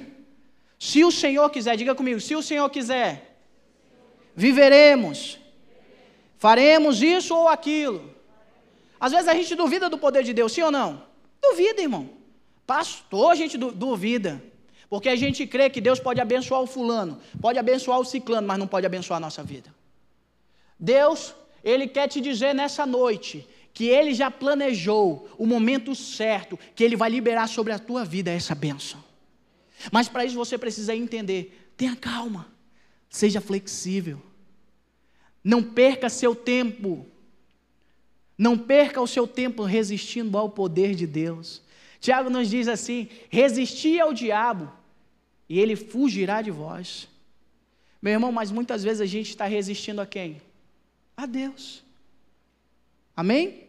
[0.77, 3.39] se o Senhor quiser, diga comigo, se o Senhor quiser,
[4.35, 5.39] viveremos,
[6.37, 7.99] faremos isso ou aquilo.
[8.99, 10.89] Às vezes a gente duvida do poder de Deus, sim ou não?
[11.41, 12.07] Duvida, irmão.
[12.67, 14.41] Pastor, a gente duvida.
[14.91, 18.59] Porque a gente crê que Deus pode abençoar o fulano, pode abençoar o ciclano, mas
[18.59, 19.69] não pode abençoar a nossa vida.
[20.79, 21.33] Deus,
[21.63, 26.95] Ele quer te dizer nessa noite que Ele já planejou o momento certo que Ele
[26.95, 29.03] vai liberar sobre a tua vida essa bênção.
[29.91, 32.47] Mas para isso você precisa entender: tenha calma,
[33.09, 34.21] seja flexível,
[35.43, 37.05] não perca seu tempo,
[38.37, 41.61] não perca o seu tempo resistindo ao poder de Deus.
[41.99, 44.71] Tiago nos diz assim: resisti ao diabo
[45.49, 47.07] e ele fugirá de vós.
[48.01, 50.41] Meu irmão, mas muitas vezes a gente está resistindo a quem?
[51.15, 51.83] A Deus.
[53.15, 53.67] Amém?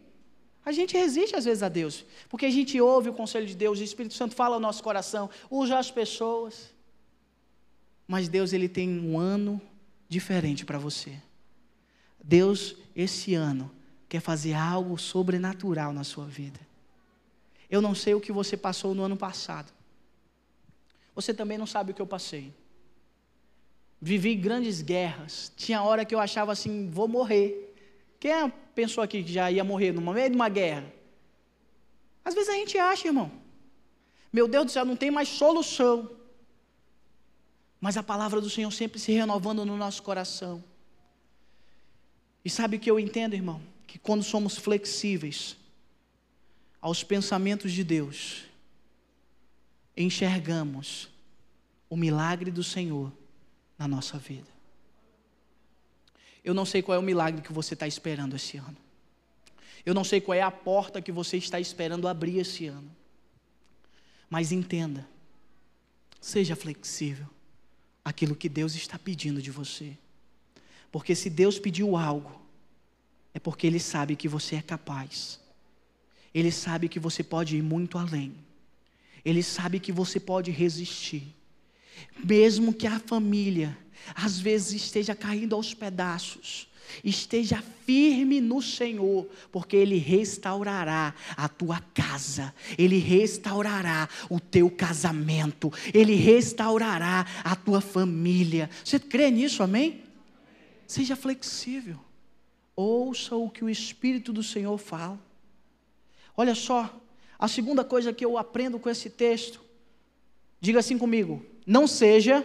[0.64, 3.78] A gente resiste às vezes a Deus, porque a gente ouve o conselho de Deus,
[3.78, 6.72] o Espírito Santo fala ao nosso coração, usa as pessoas.
[8.08, 9.60] Mas Deus ele tem um ano
[10.08, 11.20] diferente para você.
[12.22, 13.70] Deus esse ano
[14.08, 16.60] quer fazer algo sobrenatural na sua vida.
[17.68, 19.72] Eu não sei o que você passou no ano passado.
[21.14, 22.52] Você também não sabe o que eu passei.
[24.04, 25.50] Vivi grandes guerras.
[25.56, 27.74] Tinha hora que eu achava assim, vou morrer.
[28.20, 30.84] Quem é pensou aqui que já ia morrer no meio de uma guerra?
[32.22, 33.32] Às vezes a gente acha, irmão.
[34.30, 36.10] Meu Deus do céu, não tem mais solução.
[37.80, 40.62] Mas a palavra do Senhor sempre se renovando no nosso coração.
[42.44, 43.62] E sabe o que eu entendo, irmão?
[43.86, 45.56] Que quando somos flexíveis
[46.78, 48.44] aos pensamentos de Deus,
[49.96, 51.08] enxergamos
[51.88, 53.10] o milagre do Senhor
[53.78, 54.48] na nossa vida.
[56.44, 58.76] Eu não sei qual é o milagre que você está esperando esse ano.
[59.84, 62.90] Eu não sei qual é a porta que você está esperando abrir esse ano.
[64.28, 65.06] Mas entenda,
[66.20, 67.26] seja flexível
[68.04, 69.96] aquilo que Deus está pedindo de você.
[70.90, 72.40] Porque se Deus pediu algo,
[73.32, 75.40] é porque Ele sabe que você é capaz.
[76.32, 78.34] Ele sabe que você pode ir muito além.
[79.24, 81.34] Ele sabe que você pode resistir.
[82.24, 83.76] Mesmo que a família
[84.14, 86.68] às vezes esteja caindo aos pedaços,
[87.02, 95.72] esteja firme no Senhor, porque Ele restaurará a tua casa, Ele restaurará o teu casamento,
[95.92, 98.68] Ele restaurará a tua família.
[98.84, 100.02] Você crê nisso, amém?
[100.86, 101.98] Seja flexível,
[102.76, 105.18] ouça o que o Espírito do Senhor fala.
[106.36, 107.00] Olha só,
[107.38, 109.60] a segunda coisa que eu aprendo com esse texto,
[110.60, 112.44] diga assim comigo: não seja.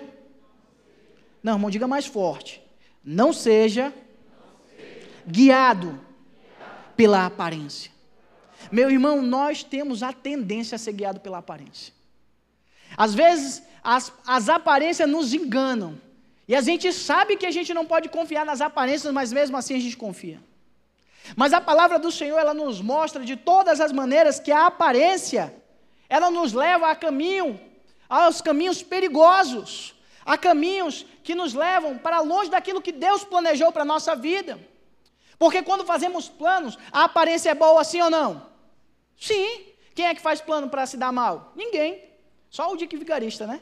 [1.42, 2.62] Não, irmão, diga mais forte.
[3.04, 3.94] Não seja
[5.26, 6.00] guiado
[6.96, 7.92] pela aparência.
[8.72, 11.94] Meu irmão, nós temos a tendência a ser guiado pela aparência.
[12.98, 16.00] Às vezes, as, as aparências nos enganam.
[16.48, 19.76] E a gente sabe que a gente não pode confiar nas aparências, mas mesmo assim
[19.76, 20.42] a gente confia.
[21.36, 25.54] Mas a palavra do Senhor, ela nos mostra de todas as maneiras que a aparência,
[26.10, 27.60] ela nos leva a caminho,
[28.10, 29.96] aos caminhos perigosos,
[30.26, 34.60] a caminhos que nos levam para longe daquilo que Deus planejou para a nossa vida.
[35.38, 38.46] Porque quando fazemos planos, a aparência é boa assim ou não?
[39.18, 39.68] Sim.
[39.94, 41.54] Quem é que faz plano para se dar mal?
[41.56, 42.04] Ninguém.
[42.50, 43.62] Só o Dick Vigarista, né?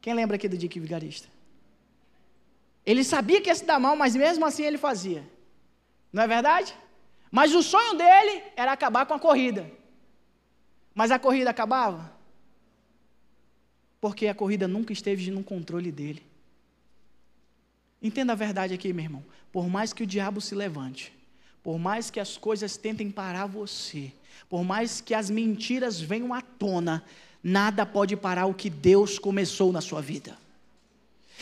[0.00, 1.28] Quem lembra aqui do Dick Vigarista?
[2.84, 5.26] Ele sabia que ia se dar mal, mas mesmo assim ele fazia.
[6.12, 6.74] Não é verdade?
[7.30, 9.70] Mas o sonho dele era acabar com a corrida.
[10.94, 12.12] Mas a corrida acabava?
[14.02, 16.24] Porque a corrida nunca esteve no controle dele.
[18.02, 19.24] Entenda a verdade aqui, meu irmão.
[19.52, 21.12] Por mais que o diabo se levante,
[21.62, 24.10] por mais que as coisas tentem parar você,
[24.48, 27.04] por mais que as mentiras venham à tona,
[27.44, 30.36] nada pode parar o que Deus começou na sua vida.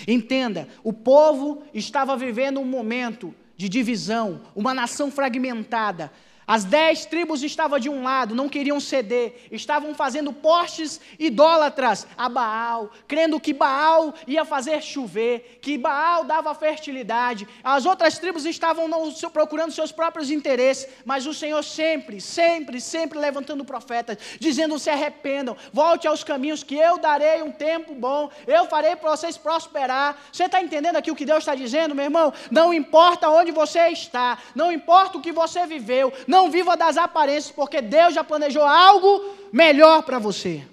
[0.06, 6.12] Entenda, o povo estava vivendo um momento de divisão, uma nação fragmentada,
[6.50, 12.28] as dez tribos estavam de um lado, não queriam ceder, estavam fazendo postes idólatras a
[12.28, 17.46] Baal, crendo que Baal ia fazer chover, que Baal dava fertilidade.
[17.62, 18.90] As outras tribos estavam
[19.32, 25.56] procurando seus próprios interesses, mas o Senhor sempre, sempre, sempre levantando profetas, dizendo: se arrependam,
[25.72, 30.20] volte aos caminhos, que eu darei um tempo bom, eu farei para vocês prosperar.
[30.32, 32.32] Você está entendendo aqui o que Deus está dizendo, meu irmão?
[32.50, 36.96] Não importa onde você está, não importa o que você viveu, não não viva das
[36.96, 39.10] aparências, porque Deus já planejou algo
[39.52, 40.66] melhor para você.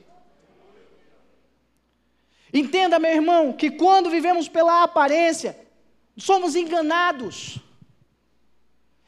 [2.54, 5.52] Entenda, meu irmão, que quando vivemos pela aparência,
[6.18, 7.60] somos enganados.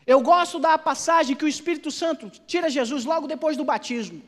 [0.05, 4.21] Eu gosto da passagem que o Espírito Santo tira Jesus logo depois do batismo.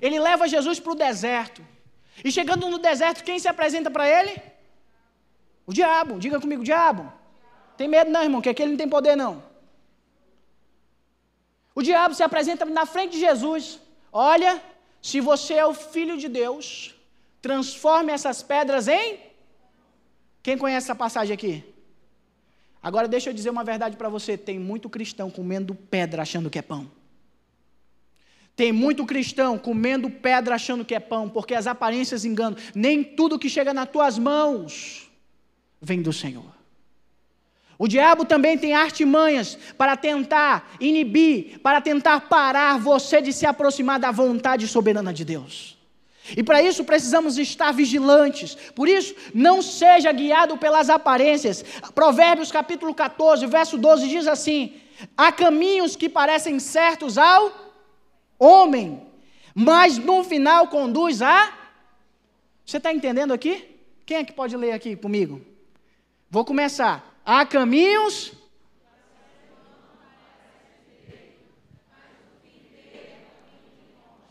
[0.00, 1.60] Ele leva Jesus para o deserto.
[2.24, 4.34] E chegando no deserto, quem se apresenta para ele?
[5.66, 6.18] O diabo.
[6.18, 7.12] Diga comigo, diabo.
[7.76, 9.42] Tem medo não, irmão, que aquele não tem poder não.
[11.78, 13.78] O diabo se apresenta na frente de Jesus.
[14.12, 14.60] Olha,
[15.00, 16.92] se você é o filho de Deus,
[17.40, 19.20] transforme essas pedras em.
[20.42, 21.62] Quem conhece essa passagem aqui?
[22.82, 26.58] Agora deixa eu dizer uma verdade para você: tem muito cristão comendo pedra achando que
[26.58, 26.90] é pão.
[28.56, 32.58] Tem muito cristão comendo pedra achando que é pão, porque as aparências enganam.
[32.74, 35.08] Nem tudo que chega nas tuas mãos
[35.80, 36.57] vem do Senhor.
[37.78, 44.00] O diabo também tem artimanhas para tentar inibir, para tentar parar você de se aproximar
[44.00, 45.78] da vontade soberana de Deus.
[46.36, 48.56] E para isso precisamos estar vigilantes.
[48.74, 51.64] Por isso, não seja guiado pelas aparências.
[51.94, 54.74] Provérbios capítulo 14, verso 12 diz assim:
[55.16, 57.52] Há caminhos que parecem certos ao
[58.38, 59.02] homem,
[59.54, 61.52] mas no final conduz a.
[62.66, 63.64] Você está entendendo aqui?
[64.04, 65.40] Quem é que pode ler aqui comigo?
[66.28, 67.07] Vou começar.
[67.30, 68.32] Há caminhos.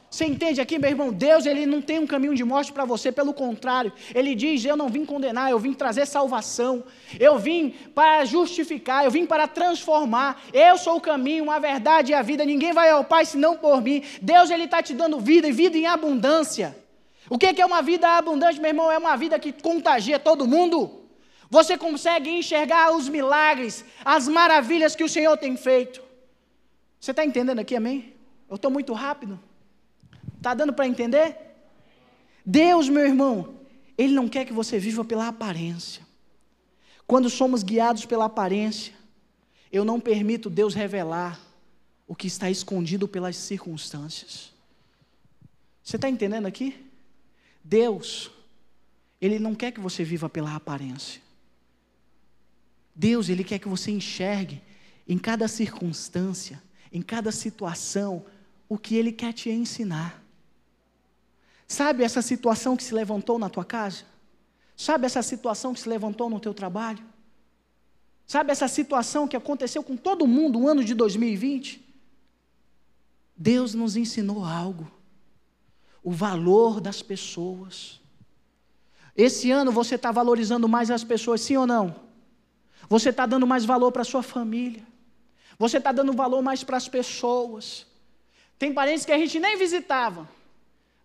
[0.10, 1.14] Você entende aqui, meu irmão?
[1.14, 4.76] Deus ele não tem um caminho de morte para você, pelo contrário, Ele diz: Eu
[4.76, 6.84] não vim condenar, eu vim trazer salvação,
[7.20, 10.42] eu vim para justificar, eu vim para transformar.
[10.52, 12.44] Eu sou o caminho, a verdade e a vida.
[12.44, 14.02] Ninguém vai ao Pai senão por mim.
[14.24, 16.76] Deus ele está te dando vida e vida em abundância.
[17.30, 18.92] O que é uma vida abundante, meu irmão?
[18.92, 20.97] É uma vida que contagia todo mundo.
[21.50, 26.02] Você consegue enxergar os milagres, as maravilhas que o Senhor tem feito.
[27.00, 28.14] Você está entendendo aqui, amém?
[28.50, 29.40] Eu estou muito rápido?
[30.36, 31.38] Está dando para entender?
[32.46, 33.56] Deus, meu irmão,
[33.98, 36.06] Ele não quer que você viva pela aparência.
[37.06, 38.94] Quando somos guiados pela aparência,
[39.72, 41.40] eu não permito Deus revelar
[42.06, 44.54] o que está escondido pelas circunstâncias.
[45.84, 46.86] Você está entendendo aqui?
[47.64, 48.30] Deus,
[49.22, 51.27] Ele não quer que você viva pela aparência.
[52.98, 54.60] Deus, Ele quer que você enxergue
[55.08, 58.26] em cada circunstância, em cada situação,
[58.68, 60.24] o que Ele quer te ensinar.
[61.68, 64.04] Sabe essa situação que se levantou na tua casa?
[64.76, 67.06] Sabe essa situação que se levantou no teu trabalho?
[68.26, 71.86] Sabe essa situação que aconteceu com todo mundo no ano de 2020?
[73.36, 74.92] Deus nos ensinou algo.
[76.04, 78.02] O valor das pessoas.
[79.16, 82.07] Esse ano você está valorizando mais as pessoas, sim ou não?
[82.89, 84.84] Você está dando mais valor para sua família.
[85.60, 87.86] Você está dando valor mais para as pessoas.
[88.58, 90.28] Tem parentes que a gente nem visitava,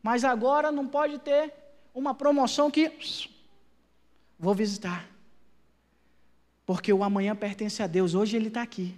[0.02, 1.52] mas agora não pode ter
[1.94, 2.90] uma promoção que
[4.38, 5.08] vou visitar.
[6.64, 8.94] Porque o amanhã pertence a Deus, hoje ele está aqui.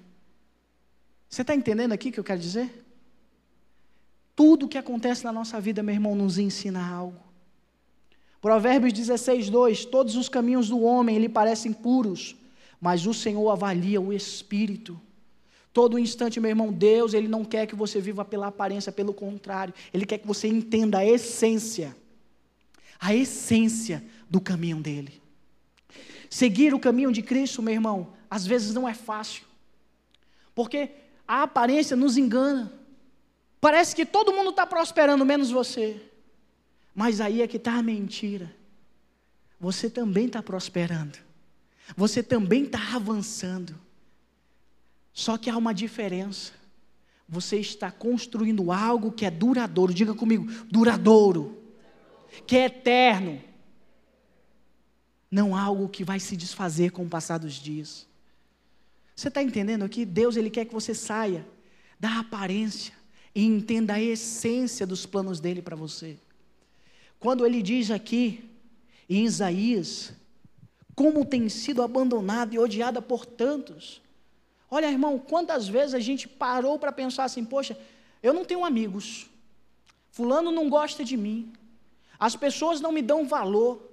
[1.28, 2.84] Você está entendendo aqui o que eu quero dizer?
[4.36, 7.20] Tudo que acontece na nossa vida, meu irmão, nos ensina algo.
[8.40, 12.36] Provérbios 16, 2: Todos os caminhos do homem lhe parecem puros,
[12.80, 15.00] mas o Senhor avalia o espírito.
[15.72, 19.74] Todo instante, meu irmão, Deus, Ele não quer que você viva pela aparência, pelo contrário,
[19.92, 21.96] Ele quer que você entenda a essência,
[23.00, 25.20] a essência do caminho dEle.
[26.30, 29.44] Seguir o caminho de Cristo, meu irmão, às vezes não é fácil,
[30.54, 30.90] porque
[31.26, 32.72] a aparência nos engana.
[33.60, 36.00] Parece que todo mundo está prosperando, menos você.
[36.94, 38.54] Mas aí é que está a mentira.
[39.58, 41.18] Você também está prosperando.
[41.96, 43.78] Você também está avançando.
[45.12, 46.52] Só que há uma diferença.
[47.28, 49.94] Você está construindo algo que é duradouro.
[49.94, 51.62] Diga comigo, duradouro.
[52.46, 53.40] Que é eterno.
[55.30, 58.06] Não algo que vai se desfazer com o passar dos dias.
[59.14, 60.04] Você está entendendo aqui?
[60.04, 61.46] Deus ele quer que você saia
[61.98, 62.94] da aparência
[63.34, 66.18] e entenda a essência dos planos dele para você.
[67.18, 68.50] Quando ele diz aqui
[69.08, 70.12] em Isaías
[70.94, 74.00] como tem sido abandonada e odiada por tantos.
[74.70, 77.78] Olha, irmão, quantas vezes a gente parou para pensar assim: poxa,
[78.22, 79.26] eu não tenho amigos,
[80.10, 81.52] Fulano não gosta de mim,
[82.18, 83.90] as pessoas não me dão valor,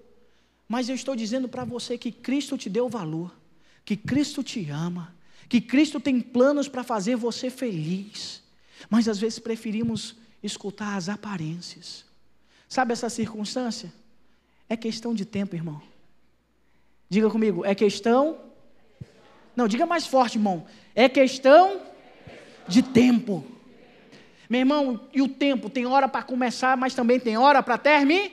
[0.68, 3.36] mas eu estou dizendo para você que Cristo te deu valor,
[3.84, 5.14] que Cristo te ama,
[5.50, 8.42] que Cristo tem planos para fazer você feliz,
[8.90, 12.06] mas às vezes preferimos escutar as aparências.
[12.70, 13.92] Sabe essa circunstância?
[14.70, 15.82] É questão de tempo, irmão.
[17.12, 18.38] Diga comigo, é questão.
[19.54, 20.66] Não, diga mais forte, irmão.
[20.96, 21.82] É questão
[22.66, 23.44] de tempo.
[24.50, 28.32] Meu irmão, e o tempo tem hora para começar, mas também tem hora para terminar.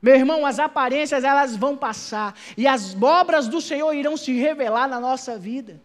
[0.00, 4.88] Meu irmão, as aparências elas vão passar e as obras do Senhor irão se revelar
[4.88, 5.78] na nossa vida.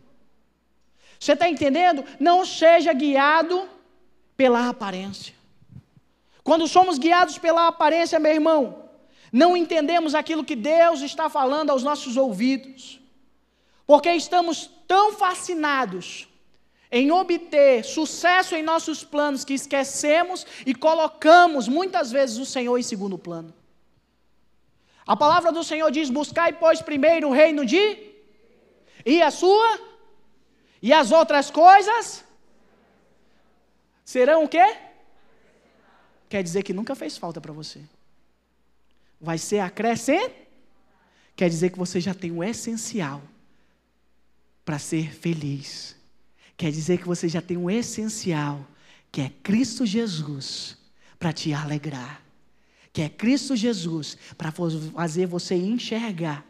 [1.20, 2.06] Você está entendendo?
[2.22, 3.68] Não seja guiado
[4.38, 5.34] pela aparência.
[6.42, 8.87] Quando somos guiados pela aparência, meu irmão,
[9.32, 13.00] não entendemos aquilo que Deus está falando aos nossos ouvidos,
[13.86, 16.28] porque estamos tão fascinados
[16.92, 22.84] em obter sucesso em nossos planos que esquecemos e colocamos muitas vezes o Senhor em
[22.84, 23.54] segundo plano.
[25.06, 27.82] A palavra do Senhor diz: buscai, pois, primeiro o reino de.
[29.06, 29.80] E a sua?
[30.82, 32.26] E as outras coisas?
[34.04, 34.78] Serão o quê?
[36.30, 37.82] Quer dizer que nunca fez falta para você.
[39.20, 40.32] Vai ser acrescent?
[41.36, 43.22] Quer dizer que você já tem o essencial
[44.66, 45.96] para ser feliz.
[46.56, 48.66] Quer dizer que você já tem o essencial,
[49.12, 50.78] que é Cristo Jesus,
[51.20, 52.28] para te alegrar
[52.98, 56.44] que é Cristo Jesus, para fazer você enxergar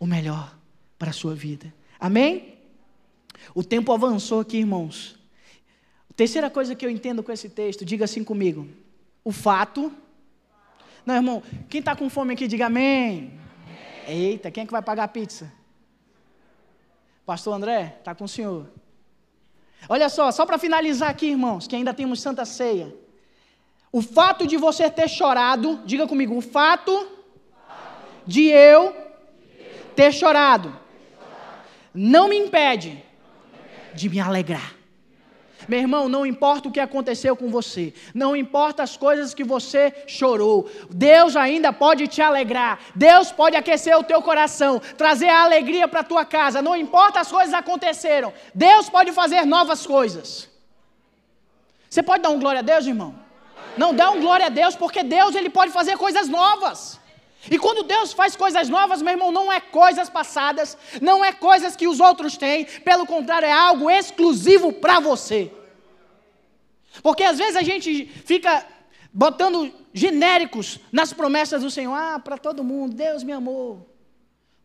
[0.00, 0.58] o melhor
[0.98, 1.72] para a sua vida.
[1.96, 2.58] Amém?
[3.54, 5.16] O tempo avançou aqui, irmãos.
[6.16, 8.66] Terceira coisa que eu entendo com esse texto, diga assim comigo:
[9.22, 9.92] o fato.
[11.04, 13.38] Não, irmão, quem está com fome aqui, diga amém.
[14.06, 15.52] Eita, quem é que vai pagar a pizza?
[17.26, 18.68] Pastor André, está com o senhor.
[19.88, 22.94] Olha só, só para finalizar aqui, irmãos, que ainda temos Santa Ceia.
[23.92, 27.06] O fato de você ter chorado, diga comigo, o fato
[28.26, 28.94] de eu
[29.94, 30.74] ter chorado
[31.94, 33.04] não me impede
[33.94, 34.74] de me alegrar.
[35.68, 39.92] Meu irmão, não importa o que aconteceu com você, não importa as coisas que você
[40.06, 45.86] chorou, Deus ainda pode te alegrar, Deus pode aquecer o teu coração, trazer a alegria
[45.88, 50.48] para a tua casa, não importa as coisas que aconteceram, Deus pode fazer novas coisas.
[51.88, 53.14] Você pode dar um glória a Deus, irmão?
[53.76, 57.00] Não dá um glória a Deus, porque Deus ele pode fazer coisas novas.
[57.50, 61.76] E quando Deus faz coisas novas, meu irmão, não é coisas passadas, não é coisas
[61.76, 65.50] que os outros têm, pelo contrário, é algo exclusivo para você.
[67.02, 68.66] Porque às vezes a gente fica
[69.12, 73.90] botando genéricos nas promessas do Senhor, ah, para todo mundo, Deus me amou.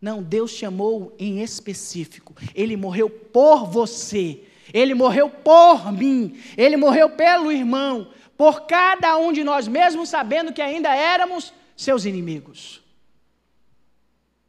[0.02, 2.34] Não, Deus te amou em específico.
[2.56, 4.44] Ele morreu por você.
[4.74, 6.40] Ele morreu por mim.
[6.58, 8.08] Ele morreu pelo irmão
[8.38, 12.82] por cada um de nós, mesmo sabendo que ainda éramos seus inimigos.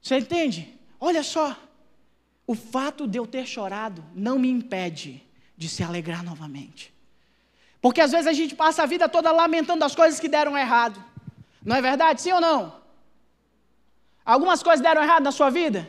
[0.03, 0.77] Você entende?
[0.99, 1.57] Olha só,
[2.45, 5.23] o fato de eu ter chorado não me impede
[5.57, 6.93] de se alegrar novamente.
[7.81, 11.03] Porque às vezes a gente passa a vida toda lamentando as coisas que deram errado.
[11.65, 12.21] Não é verdade?
[12.21, 12.75] Sim ou não?
[14.25, 15.89] Algumas coisas deram errado na sua vida?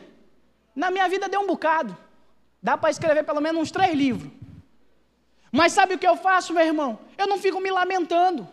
[0.76, 1.96] Na minha vida deu um bocado.
[2.62, 4.30] Dá para escrever pelo menos uns três livros.
[5.50, 7.00] Mas sabe o que eu faço, meu irmão?
[7.18, 8.48] Eu não fico me lamentando.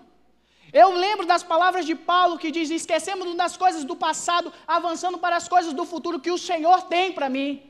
[0.72, 5.36] Eu lembro das palavras de Paulo que diz: esquecemos das coisas do passado, avançando para
[5.36, 7.64] as coisas do futuro que o Senhor tem para mim.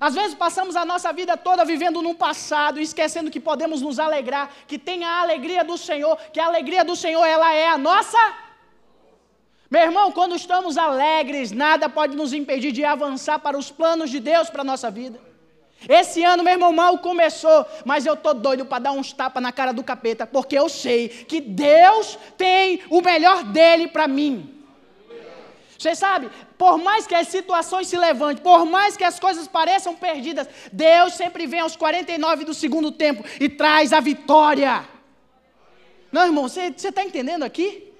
[0.00, 4.50] Às vezes passamos a nossa vida toda vivendo no passado, esquecendo que podemos nos alegrar,
[4.66, 8.18] que tem a alegria do Senhor, que a alegria do Senhor ela é a nossa.
[9.70, 14.18] Meu irmão, quando estamos alegres, nada pode nos impedir de avançar para os planos de
[14.18, 15.31] Deus para a nossa vida.
[15.88, 19.52] Esse ano, meu irmão, mal começou, mas eu tô doido para dar uns tapas na
[19.52, 24.62] cara do capeta, porque eu sei que Deus tem o melhor dele para mim.
[25.78, 29.96] Você sabe, por mais que as situações se levantem, por mais que as coisas pareçam
[29.96, 34.88] perdidas, Deus sempre vem aos 49 do segundo tempo e traz a vitória.
[36.12, 37.92] Não, irmão, você está entendendo aqui?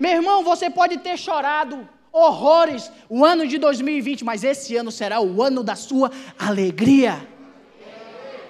[0.00, 5.20] Meu irmão, você pode ter chorado, horrores o ano de 2020, mas esse ano será
[5.20, 7.26] o ano da sua alegria.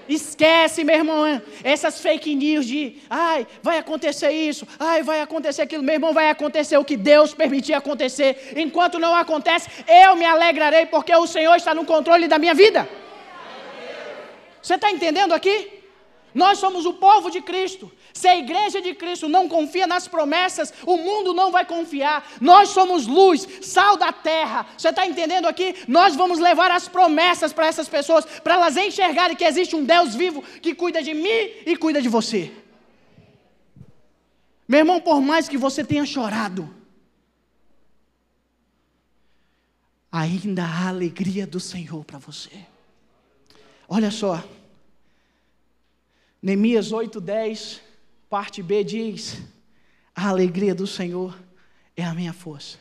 [0.09, 5.83] Esquece, meu irmão, essas fake news de, ai, vai acontecer isso, ai, vai acontecer aquilo.
[5.83, 8.53] Meu irmão, vai acontecer o que Deus permitir acontecer.
[8.57, 12.89] Enquanto não acontece, eu me alegrarei, porque o Senhor está no controle da minha vida.
[14.63, 15.76] Você está entendendo aqui?
[16.37, 17.91] Nós somos o povo de Cristo.
[18.13, 22.31] Se a igreja de Cristo não confia nas promessas, o mundo não vai confiar.
[22.43, 24.67] Nós somos luz, sal da terra.
[24.77, 25.75] Você está entendendo aqui?
[25.89, 30.15] Nós vamos levar as promessas para essas pessoas, para elas enxergarem que existe um Deus
[30.15, 32.53] vivo que cuida de mim e cuida de você.
[34.69, 36.69] Meu irmão, por mais que você tenha chorado,
[40.13, 42.51] ainda há alegria do Senhor para você.
[43.89, 44.45] Olha só.
[46.43, 47.81] Neemias 8:10,
[48.29, 49.43] parte B diz:
[50.15, 51.37] A alegria do Senhor
[51.97, 52.79] é a minha força.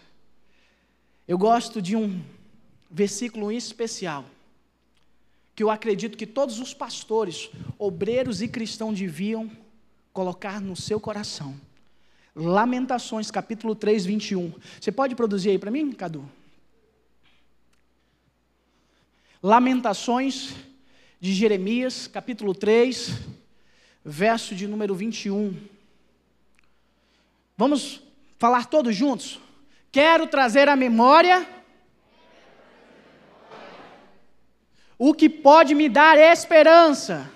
[1.28, 2.24] Eu gosto de um
[2.90, 4.26] versículo especial
[5.56, 7.50] que eu acredito que todos os pastores,
[7.80, 9.50] obreiros e cristãos deviam
[10.12, 11.56] colocar no seu coração.
[12.36, 14.54] Lamentações, capítulo 3, 21.
[14.80, 16.30] Você pode produzir aí para mim, Cadu?
[19.42, 20.54] Lamentações
[21.22, 23.12] de Jeremias, capítulo 3,
[24.06, 25.58] verso de número 21.
[27.58, 28.04] Vamos
[28.38, 29.40] falar todos juntos?
[29.92, 31.48] Quero trazer à memória
[34.98, 37.32] o que pode me dar esperança.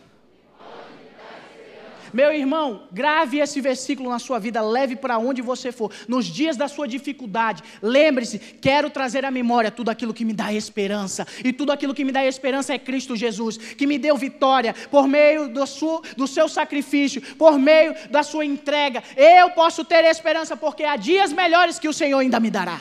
[2.13, 5.91] Meu irmão, grave esse versículo na sua vida, leve para onde você for.
[6.07, 10.53] Nos dias da sua dificuldade, lembre-se: quero trazer à memória tudo aquilo que me dá
[10.53, 11.27] esperança.
[11.43, 15.07] E tudo aquilo que me dá esperança é Cristo Jesus, que me deu vitória por
[15.07, 19.03] meio do, seu, do seu sacrifício, por meio da sua entrega.
[19.15, 22.79] Eu posso ter esperança, porque há dias melhores que o Senhor ainda me dará.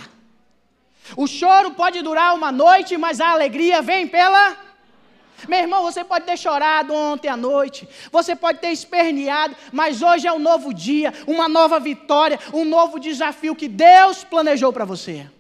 [1.16, 4.67] O choro pode durar uma noite, mas a alegria vem pela
[5.46, 10.26] meu irmão, você pode ter chorado ontem à noite, você pode ter esperneado, mas hoje
[10.26, 15.30] é um novo dia, uma nova vitória, um novo desafio que Deus planejou para você.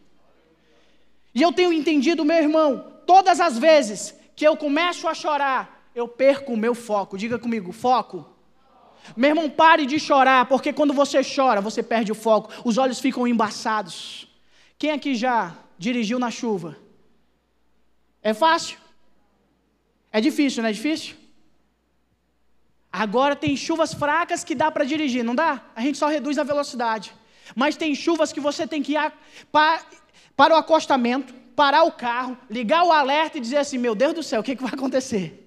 [1.34, 6.06] E eu tenho entendido, meu irmão, todas as vezes que eu começo a chorar, eu
[6.06, 7.18] perco o meu foco.
[7.18, 8.26] Diga comigo, foco.
[9.16, 13.00] Meu irmão, pare de chorar, porque quando você chora, você perde o foco, os olhos
[13.00, 14.28] ficam embaçados.
[14.78, 16.76] Quem aqui já dirigiu na chuva?
[18.22, 18.78] É fácil?
[20.12, 21.16] É difícil, não é difícil?
[22.92, 25.62] Agora tem chuvas fracas que dá para dirigir, não dá?
[25.76, 27.12] A gente só reduz a velocidade.
[27.54, 29.12] Mas tem chuvas que você tem que ir
[29.52, 29.82] para,
[30.36, 34.22] para o acostamento, parar o carro, ligar o alerta e dizer assim: Meu Deus do
[34.22, 35.46] céu, o que, que vai acontecer?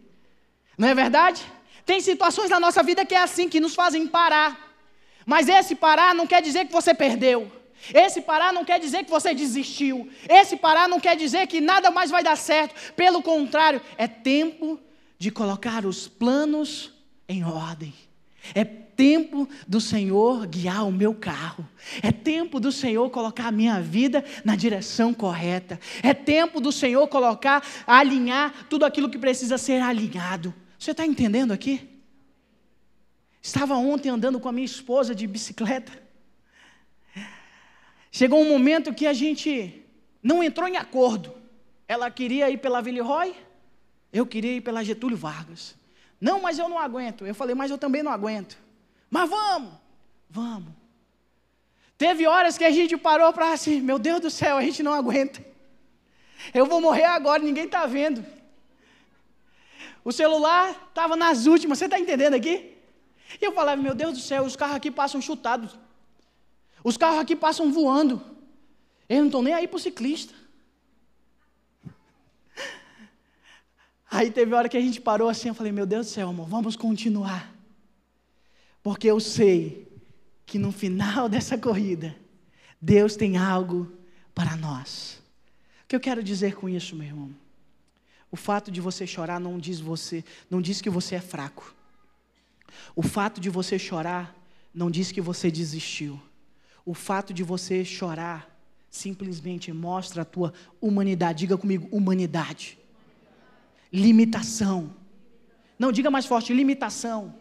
[0.78, 1.44] Não é verdade?
[1.86, 4.70] Tem situações na nossa vida que é assim, que nos fazem parar.
[5.26, 7.52] Mas esse parar não quer dizer que você perdeu.
[7.94, 10.10] Esse parar não quer dizer que você desistiu.
[10.30, 12.94] Esse parar não quer dizer que nada mais vai dar certo.
[12.94, 14.80] Pelo contrário, é tempo
[15.18, 16.94] de colocar os planos
[17.28, 17.94] em ordem.
[18.56, 21.68] É tempo do Senhor guiar o meu carro.
[22.02, 25.80] É tempo do Senhor colocar a minha vida na direção correta.
[26.04, 30.54] É tempo do Senhor colocar, alinhar tudo aquilo que precisa ser alinhado.
[30.78, 31.88] Você está entendendo aqui?
[33.42, 35.92] Estava ontem andando com a minha esposa de bicicleta.
[38.12, 39.84] Chegou um momento que a gente
[40.22, 41.34] não entrou em acordo.
[41.88, 43.34] Ela queria ir pela Villeroy,
[44.12, 45.76] eu queria ir pela Getúlio Vargas.
[46.20, 47.26] Não, mas eu não aguento.
[47.26, 48.58] Eu falei, mas eu também não aguento.
[49.10, 49.74] Mas vamos,
[50.30, 50.74] vamos.
[51.98, 54.94] Teve horas que a gente parou para assim, meu Deus do céu, a gente não
[54.94, 55.44] aguenta.
[56.54, 58.26] Eu vou morrer agora, ninguém está vendo.
[60.04, 62.76] O celular estava nas últimas, você está entendendo aqui?
[63.40, 65.78] E eu falava, meu Deus do céu, os carros aqui passam chutados.
[66.84, 68.22] Os carros aqui passam voando.
[69.08, 70.34] Eles não estão nem aí para o ciclista.
[74.10, 76.48] Aí teve hora que a gente parou assim, eu falei, meu Deus do céu, amor,
[76.48, 77.54] vamos continuar.
[78.82, 79.88] Porque eu sei
[80.46, 82.16] que no final dessa corrida,
[82.82, 83.92] Deus tem algo
[84.34, 85.22] para nós.
[85.84, 87.36] O que eu quero dizer com isso, meu irmão?
[88.32, 91.76] O fato de você chorar não diz você, não diz que você é fraco.
[92.96, 94.34] O fato de você chorar
[94.74, 96.20] não diz que você desistiu.
[96.86, 98.50] O fato de você chorar
[98.90, 101.40] simplesmente mostra a tua humanidade.
[101.40, 102.78] Diga comigo, humanidade.
[103.92, 104.94] Limitação.
[105.78, 107.34] Não, diga mais forte, limitação.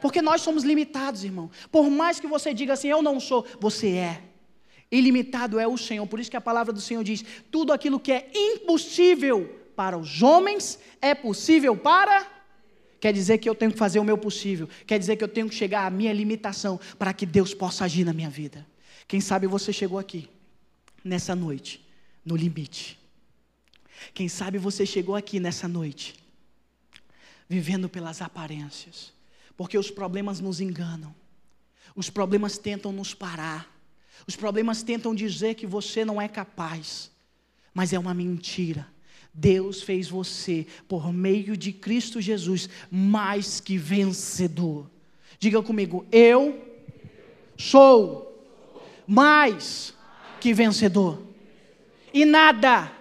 [0.00, 1.50] Porque nós somos limitados, irmão.
[1.70, 4.22] Por mais que você diga assim, eu não sou, você é.
[4.90, 6.06] Ilimitado é o Senhor.
[6.06, 10.22] Por isso que a palavra do Senhor diz: tudo aquilo que é impossível para os
[10.22, 12.26] homens é possível para.
[13.00, 14.68] Quer dizer que eu tenho que fazer o meu possível.
[14.86, 18.04] Quer dizer que eu tenho que chegar à minha limitação para que Deus possa agir
[18.04, 18.66] na minha vida.
[19.12, 20.26] Quem sabe você chegou aqui,
[21.04, 21.84] nessa noite,
[22.24, 22.98] no limite.
[24.14, 26.14] Quem sabe você chegou aqui nessa noite,
[27.46, 29.12] vivendo pelas aparências,
[29.54, 31.14] porque os problemas nos enganam,
[31.94, 33.70] os problemas tentam nos parar,
[34.26, 37.10] os problemas tentam dizer que você não é capaz,
[37.74, 38.88] mas é uma mentira.
[39.34, 44.90] Deus fez você, por meio de Cristo Jesus, mais que vencedor.
[45.38, 46.66] Diga comigo, eu
[47.58, 48.31] sou
[49.06, 49.94] mais
[50.40, 51.22] que vencedor.
[52.12, 52.92] E nada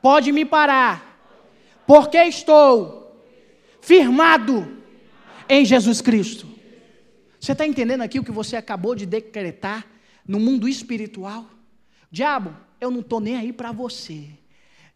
[0.00, 1.18] pode me parar,
[1.86, 3.20] porque estou
[3.80, 4.66] firmado
[5.48, 6.46] em Jesus Cristo.
[7.38, 9.86] Você está entendendo aqui o que você acabou de decretar
[10.26, 11.44] no mundo espiritual?
[12.10, 14.26] Diabo, eu não estou nem aí para você.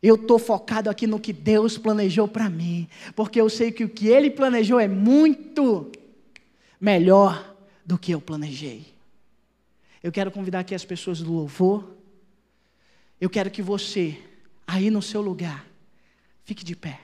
[0.02, 3.88] Eu estou focado aqui no que Deus planejou para mim, porque eu sei que o
[3.88, 5.90] que Ele planejou é muito
[6.80, 8.95] melhor do que eu planejei.
[10.06, 11.96] Eu quero convidar aqui as pessoas do louvor.
[13.20, 14.16] Eu quero que você,
[14.64, 15.66] aí no seu lugar,
[16.44, 17.00] fique de pé.